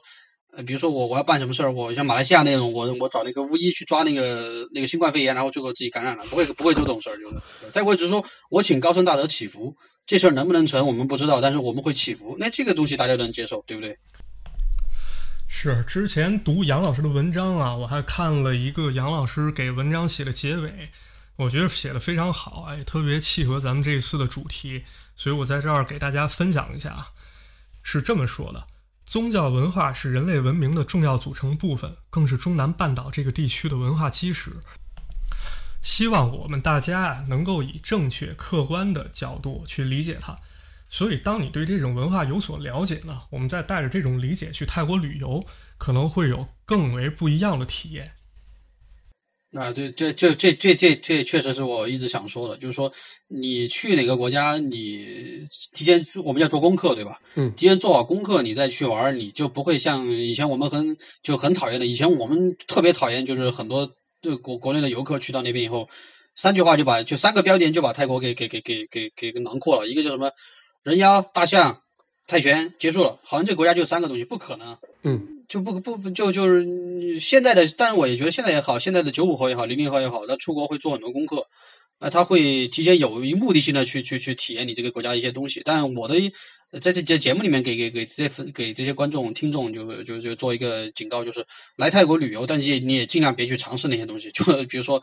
[0.54, 7.72] 呃，比如说我我要办什么事儿，我像马来西亚那种，我我找那个巫医去抓那个那个新冠肺炎，然后最后自己感染了，不会不会做这种事儿，就是。
[7.74, 9.76] 再会只是说我请高僧大德祈福。
[10.06, 12.38] 这事儿能不能成，我们不知道，但是我们会祈福。
[12.40, 13.98] 那这个东西大家都能接受，对不对？
[15.50, 20.90] 是之前读杨老师的文章啊，我还看了一个杨老师给文章写的结尾，
[21.36, 24.84] 我觉得写的非常好，哎，特别契合咱们这一次的主题，
[25.16, 27.12] 所以我在这儿给大家分享一下啊。
[27.82, 28.66] 是这么说的：
[29.06, 34.52] 宗教文化是人类文明的重要组成部分，更是中南半岛这个地区的文化基石。
[35.82, 40.38] 希望我们大家啊，能够以正确、客观的角度去理解它。
[40.90, 45.46] 所以，当你对这种文化有所了解呢，我们再带着这种理解去泰国旅游，
[45.78, 48.14] 可能会有更为不一样的体验。
[49.56, 52.92] 啊，对，这这这这这这确实是我一直想说的，就是说
[53.28, 57.20] 你去哪个国家，你提前我们要做功课，对吧？
[57.36, 61.86] 嗯，提前做好功课，你再去玩，你就不会像以前我们很就很讨厌的。
[61.86, 63.88] 以前我们特别讨厌，就是很多
[64.22, 65.88] 对国国内的游客去到那边以后，
[66.34, 69.88] 三句话就把就三个标点就把泰国给给给给给给给囊括了。
[69.88, 70.32] 一个叫什么
[70.82, 71.84] 人妖、大象、
[72.26, 73.20] 泰拳，结束了。
[73.24, 74.76] 好像这个国家就三个东西，不可能。
[75.04, 75.28] 嗯。
[75.46, 81.46] 就不不不就就是现在的，但是我也觉得现在也好，现在的九五后也好，零零后也好，他出国会做很多功课，
[82.00, 85.62] 啊，他会提前有一目的性的去去去体验你这个国家一些东西。
[85.64, 86.16] 但我的
[86.82, 91.46] 在这节节目里面给给给这些给这些观众听众就就就做一个警告，就是
[91.76, 95.00] 来泰国旅游，但你也你也尽量别去尝试那些东西，就比如说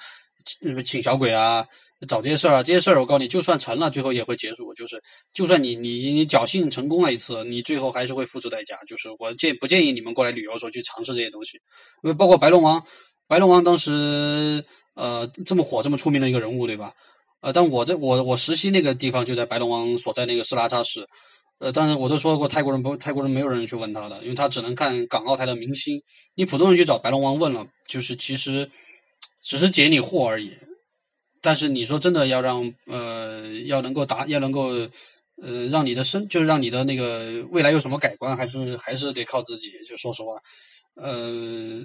[0.84, 1.64] 请小鬼啊。
[2.08, 4.72] 找这些事儿啊，这些事儿我告诉你，就算成了，最后也会结束。
[4.74, 5.02] 就是，
[5.34, 8.76] 就算你你你侥幸成功了一次，你最后还是会付出代价。
[8.88, 11.58] 就是我建不建议你们过来旅游的时候去尝试这些东西，
[12.02, 12.82] 因为包括白龙王，
[13.28, 16.92] 白龙王当时呃这么火这么出名的一个人物，对吧？
[17.42, 21.06] 呃，但我在我我实习那个地方就在白龙王所在那个斯拉查市，
[21.58, 26.02] 呃，但是我都说过泰国人不泰国人没有人去问他的，因为他只能看港澳台的明星。
[26.34, 28.70] 你普通人去找白龙王问了，就是其实
[29.42, 30.50] 只是解你惑而已。
[31.40, 34.68] 但是你说真的要让呃要能够达要能够
[35.42, 39.72] 呃让你的身就是让你的那个未来有什么改观，还是还是得靠自己。
[39.86, 40.34] 就说实话，
[40.94, 41.80] 呃，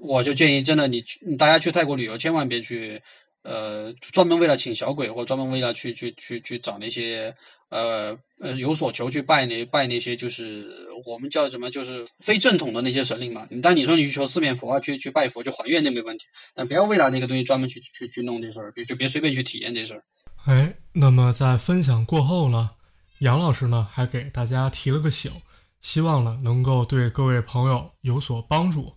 [0.00, 1.04] 我就建议真的你
[1.36, 3.02] 大家去泰国旅游，千万别去
[3.46, 7.34] 呃专门为了请小鬼，或专门为了去去去去找那些。
[7.68, 13.44] 呃呃，有所求去拜那拜那些，就是我们叫什么，就是非正统的那些神灵嘛。
[13.50, 20.04] 你但你说你去求四面佛啊，去去拜佛，去还愿那没问题，但不要为了那个东西专门去去去弄这事儿，就别随便去体验这事儿。
[20.44, 22.70] 哎，那么在分享过后呢，
[23.18, 25.32] 杨老师呢还给大家提了个醒，
[25.80, 28.94] 希望呢能够对各位朋友有所帮助。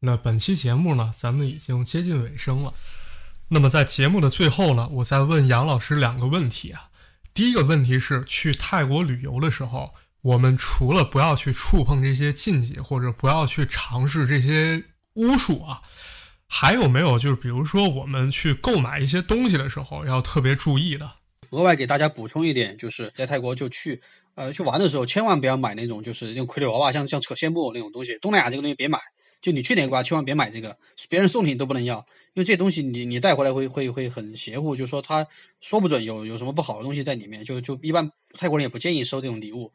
[0.00, 2.74] 那本期节目呢，咱们已经接近尾声了。
[3.50, 6.90] 那么在节目的最后呢，我再问杨老师两个问题啊。
[7.32, 14.82] 第一个问题是，去泰国旅游的时候，我们除了不要去触碰这些禁忌，或者不要去尝试这些
[15.14, 15.80] 巫术啊，
[16.46, 21.10] 还有没有就是，比如说我们去购买一些东西的时候，要特别注意的？
[21.50, 24.02] 额外给大家补充一点，就是在泰国就去，
[24.34, 28.18] 呃，去玩的时候，千万不要买那种就是用傀儡娃娃，像像扯线木偶那种东西。
[28.20, 28.98] 东南亚这个东西别买，
[29.40, 30.76] 就你去哪个国家，千万别买这个，
[31.08, 32.04] 别人送你都不能要。
[32.38, 35.26] 因为这东西你你带回来会会会很邪乎，就说他
[35.60, 39.72] 说不准有有什么不好的东西在里面，就就一般泰国人也不建议收这种礼物。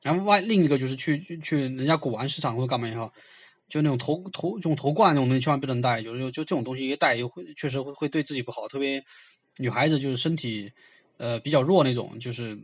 [0.00, 3.12] 然后外另一个就是去去去人家古玩市场或者干嘛也好，
[3.68, 9.04] 就那种头头这种头冠那种东西千万不能带，就是就这种东西一带又会确实会会对自己不好，特别
[9.58, 10.72] 女孩子就是身体
[11.18, 12.58] 呃比较弱那种，就是。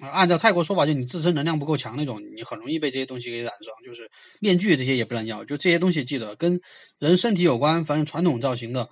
[0.00, 3.74] 按照泰国说法，就你自身能量不够强那种，你很容易被这些东西给染上。
[3.84, 6.60] 就是面具这些也不能要，就这些东西记得跟
[6.98, 8.88] 人身体有关，反正传统造型的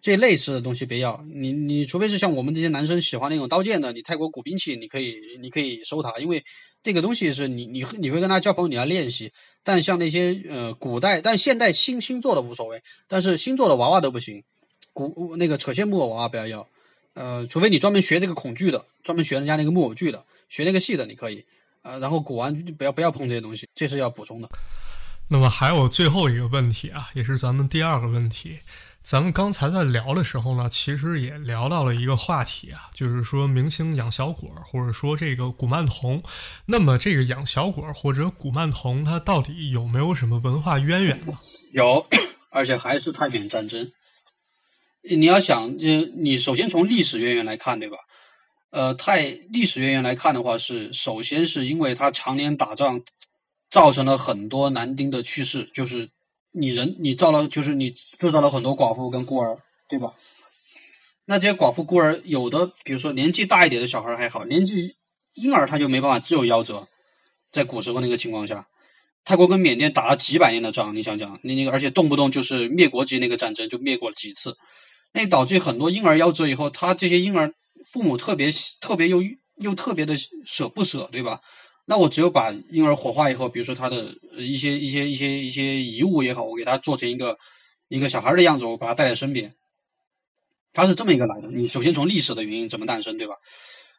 [0.00, 1.22] 这类似的东西别要。
[1.32, 6.42] 你你除非是像我们这些男生喜欢那种刀剑的，你泰国古兵器你可以你可以收它，因为
[6.82, 9.32] 这个东西是你你你会跟他交朋友，你要练习。
[9.62, 14.42] 但像那些呃古代，但现代新新做的无所谓，但是新做的娃娃都不行。
[14.92, 16.66] 古那个扯线木偶娃娃不要要，
[17.14, 20.24] 呃，除非你专门学这个恐惧的，专门学人家那个木偶剧的。
[20.50, 21.42] 学那个系的你可以，
[21.80, 24.50] 呃，然后古玩不要不要碰这些东西，这是要补充的。
[25.28, 28.58] 那么还有最后一个问题啊，也是咱们第二个问题。
[29.02, 36.22] 咱们刚才在聊的时候呢，其实也聊到了一个话题啊，就是说明星养小鬼，或者说这个古曼童。
[36.66, 41.32] 那么这个养小鬼或者古曼童，它到底有没有什么文化渊源呢？
[41.72, 42.06] 有，
[42.50, 43.90] 而且还是太平战争。
[45.02, 47.96] 你要想，就你首先从历史渊源来看，对吧？
[48.70, 53.02] 呃，太历史渊源来看的话，是首先是因为他常年打仗，
[53.68, 56.08] 造成了很多男丁的去世，就是
[56.52, 59.58] 你人你造了，就是你制造了很多寡妇跟孤儿，
[59.88, 60.14] 对吧？
[61.24, 64.94] 那这些寡妇孤儿，有的比如说年纪大一点的小孩还好，年纪
[65.34, 66.86] 婴儿他就没办法，只有夭折。
[67.50, 68.68] 在古时候那个情况下，
[69.24, 74.56] 泰国跟缅甸打了几百年的仗，你想想，那那个而且动不动就是灭国级那个战争，就灭过了几次，
[75.12, 77.52] 那导致很多婴儿夭折以后，他这些婴儿。
[77.84, 78.50] 父母特别
[78.80, 79.22] 特别又
[79.56, 81.40] 又特别的舍不舍，对吧？
[81.86, 87.36] 那我只有把婴儿火化以后，比如说他的一些一些一些一些遗物也好，我给他做成一个
[87.88, 89.54] 一个小孩的样子，我把他带在身边。
[90.72, 91.48] 他是这么一个来的。
[91.48, 93.34] 你首先从历史的原因怎么诞生，对吧？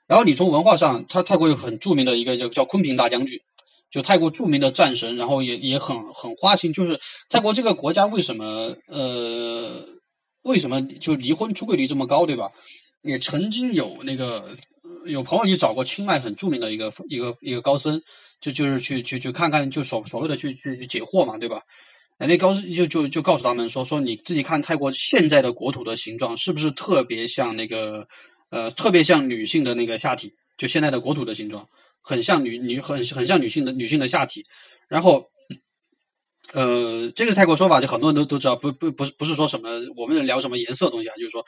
[0.07, 3.41] 然后你从文化上，他泰国有很著名的一个叫叫昆平大将军。
[3.89, 6.71] 就泰国著名的战神，然后也也很很花心。
[6.71, 9.85] 就是泰国这个国家为什么呃
[10.43, 12.51] 为什么就离婚出轨率这么高，对吧？
[13.01, 14.57] 也曾经有那个
[15.05, 18.01] 有朋友去找过清迈很著名的一个一个一个高僧，
[18.39, 21.61] 就就是去去去看看，就所所谓的去去去解惑嘛，对吧？
[22.17, 28.07] 那高僧就就就告诉他们说说你自己看泰国现在的国土的形状是不是特别像那个
[28.49, 31.67] 呃特别像女性的那个下体，就现在的国土的形状。
[32.03, 34.43] 很像女女很很像女性的女性的下体，
[34.87, 35.29] 然后，
[36.53, 41.45] 呃，这个泰国说法就很多人都都知道，不不不是不是说什么我们聊什么颜色东西啊，就是说，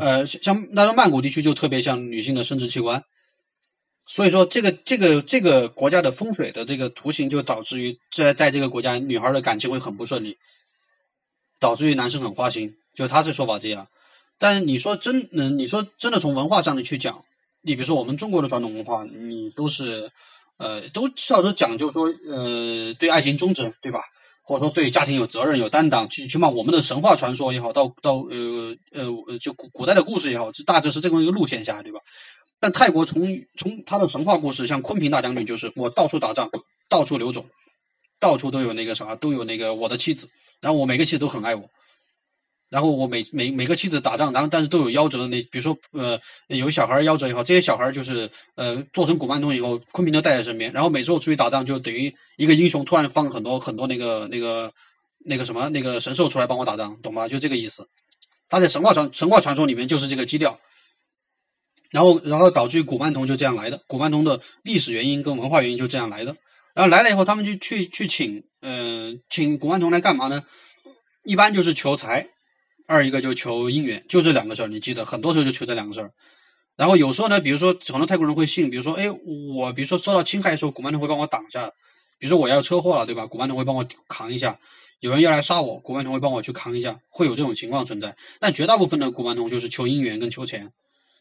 [0.00, 3.04] 呃，像那说曼谷地区就特别像女性的生殖器官，
[4.06, 10.38] 所以说这个这个这个国家的风水的这个图形就导致于在在这个国家女孩的感情会很不顺利，
[11.60, 13.88] 导致于男生很花心，就他这说法这样，
[14.38, 17.24] 但是你说真嗯，你说真的从文化上的去讲。
[17.62, 20.12] 你比如说我们中国的传统文化，你都是，
[20.56, 24.02] 呃，都至少都讲究说，呃，对爱情忠贞，对吧？
[24.46, 26.08] 或者说对家庭有责任、有担当。
[26.08, 31.98] 起起码我们的神话传说也好，到到呃呃，就古古代的故事也好，这大致是这么一个路线下，对吧？
[32.60, 36.48] 但泰国从从他的神话故事，像昆平大将军，就是我到处打仗，
[36.88, 37.44] 到处流走，
[38.20, 40.28] 到处都有那个啥，都有那个我的妻子，
[40.60, 41.68] 然后我每个妻子都很爱我。
[42.68, 50.72] 然后我每每每个妻子打仗，然后但是都有夭折的那，比如说呃有小孩夭折以后，这些小孩就是呃做成古曼童以后，昆平都带在身边。
[50.72, 54.72] 然后每次我出去打仗，就等于一个英雄突然放很多很多那个那个
[55.24, 57.28] 那个什么那个神兽出来帮我打仗，懂吗？
[57.28, 57.88] 就这个意思。
[58.48, 60.58] 他在神话传神话传说里面就是这个基调。
[61.92, 66.36] 然后然后导致古曼童就这样来的，古曼童的历史原因跟文化原因就这样来的。
[66.74, 70.42] 然后来了以后，他们就去去请呃请古曼童来干嘛呢？
[71.22, 72.28] 一般就是求财。
[72.86, 76.12] 二一个就求姻缘，就这两个事儿，你记得，很多时候就求这两个事儿。
[76.76, 79.06] 然后有时候呢，比如说很多泰国人会信，比如说，哎，
[79.54, 81.70] 我比如说受到侵害的时候，古曼童会帮我挡下；
[82.18, 83.26] 比如说我要车祸了，对吧？
[83.26, 84.58] 古曼童会帮我扛一下。
[85.00, 88.16] 有人要来杀我，古曼童会帮我去扛一下，会有这种情况存在。
[88.40, 90.72] 但绝大部分的古曼童就是求姻缘跟求钱。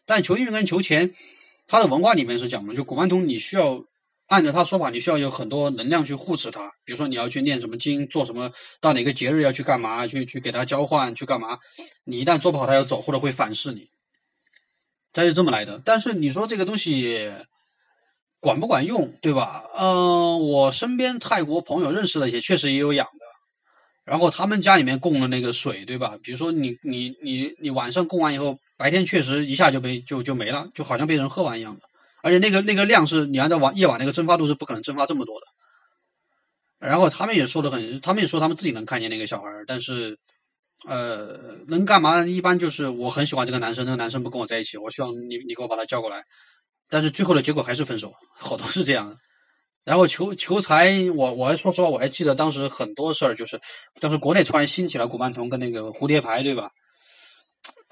[0.05, 1.13] 但求姻缘跟求钱，
[1.67, 3.85] 他的文化里面是讲的，就古曼童你需要。
[4.27, 8.51] 按照他说法，你需要有很多能量去护持他，比如说你要去念什么经，做什么，
[8.81, 11.59] 到哪个节日要去干嘛，去去给他交换，去干嘛？
[12.03, 13.89] 你一旦做不好，他要走，或者会反噬你，
[15.13, 15.81] 他是这么来的。
[15.85, 17.31] 但是你说这个东西
[18.39, 19.63] 管不管用，对吧？
[19.77, 23.25] 嗯，我身边泰国朋友认识的也确实也有养的，
[24.05, 26.17] 然后他们家里面供的那个水，对吧？
[26.23, 31.81] 比如说你你你你晚上供完以后，白天确实一下就被就就没了，就好像被人喝完一样的。
[32.25, 35.45] 而且那个那个量是你按照晚夜晚那个蒸发度是不可能蒸发这么多的。
[36.79, 40.17] 然后他们也说的很，他们也说他们自己能看见那个小孩但是，
[40.87, 42.25] 呃，能干嘛？
[42.25, 46.23] 一般就是我很喜欢这个男生，那个男生不跟我在一起，我希望你你给我把他叫过来。
[46.89, 49.15] 但是最后的结果还是分手，好多是这样的。
[49.83, 53.61] 然后求求财，我我还说实话，我还记得当时很多事儿，就是
[54.01, 56.71] 当时国内突然兴起了古曼童跟那个蝴蝶牌，对吧？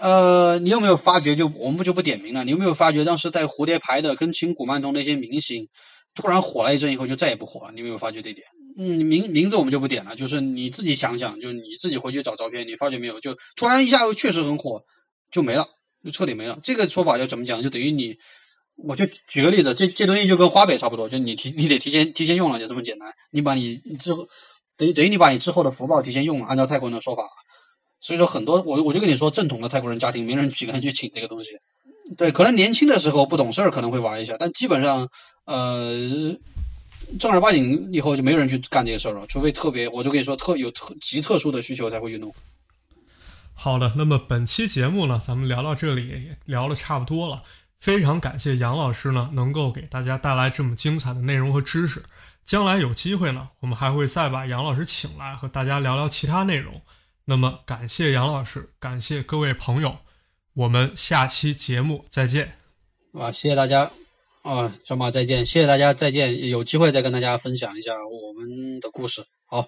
[0.03, 1.33] 呃，你有没有发觉？
[1.33, 2.43] 就我们不就不点名了。
[2.43, 5.69] 你有没有发觉，当时在蝴蝶牌的跟请古曼童那些明星，
[6.13, 7.71] 突然火了一阵以后，就再也不火了？
[7.71, 8.45] 你有没有发觉这点？
[8.77, 10.13] 嗯，名名字我们就不点了。
[10.17, 13.21] 就是你自己想想，就你自己回去找照片，你发觉没有？
[13.21, 14.83] 就突然一下又确实很火，
[15.31, 15.65] 就没了，
[16.03, 16.59] 就彻底没了。
[16.61, 17.63] 这个说法要怎么讲？
[17.63, 18.17] 就等于你，
[18.75, 23.07] 我就举个例子，这这东西就跟花呗差不多，就你提你得提前提前用了，就这么简单。
[23.31, 24.27] 你把你之后
[24.75, 27.23] 等于等于你把你之后的福报提前用了，按照泰国人的说法。
[28.03, 31.51] 所以说很多我我就跟你说，正统的泰国人家庭没人几个人去请这个东西，
[32.17, 35.07] 对，可能年轻的时候不懂事儿可能会玩一下，但基本上
[35.45, 36.35] 呃
[37.17, 42.29] 正儿八经以后就没有人去干这个事儿了，除非特别，我就跟你说特有特极特殊的需求才会去弄。
[43.53, 47.41] 好的，那么本期节目呢，咱们聊到这里也聊的差不多了，
[47.79, 52.03] 非常感谢杨老师呢能够给大家带来这么精彩的内容和知识，
[52.43, 56.73] 将来有机会呢，我们还会再把杨老师请来和大家聊聊其他内容。
[57.25, 59.97] 那么，感谢杨老师，感谢各位朋友，
[60.53, 62.53] 我们下期节目再见。
[63.13, 63.91] 啊，谢谢大家，
[64.41, 69.23] 啊，小马再见，谢谢大家再见，有机会再跟大家分享一下我们的故事。
[69.45, 69.67] 好。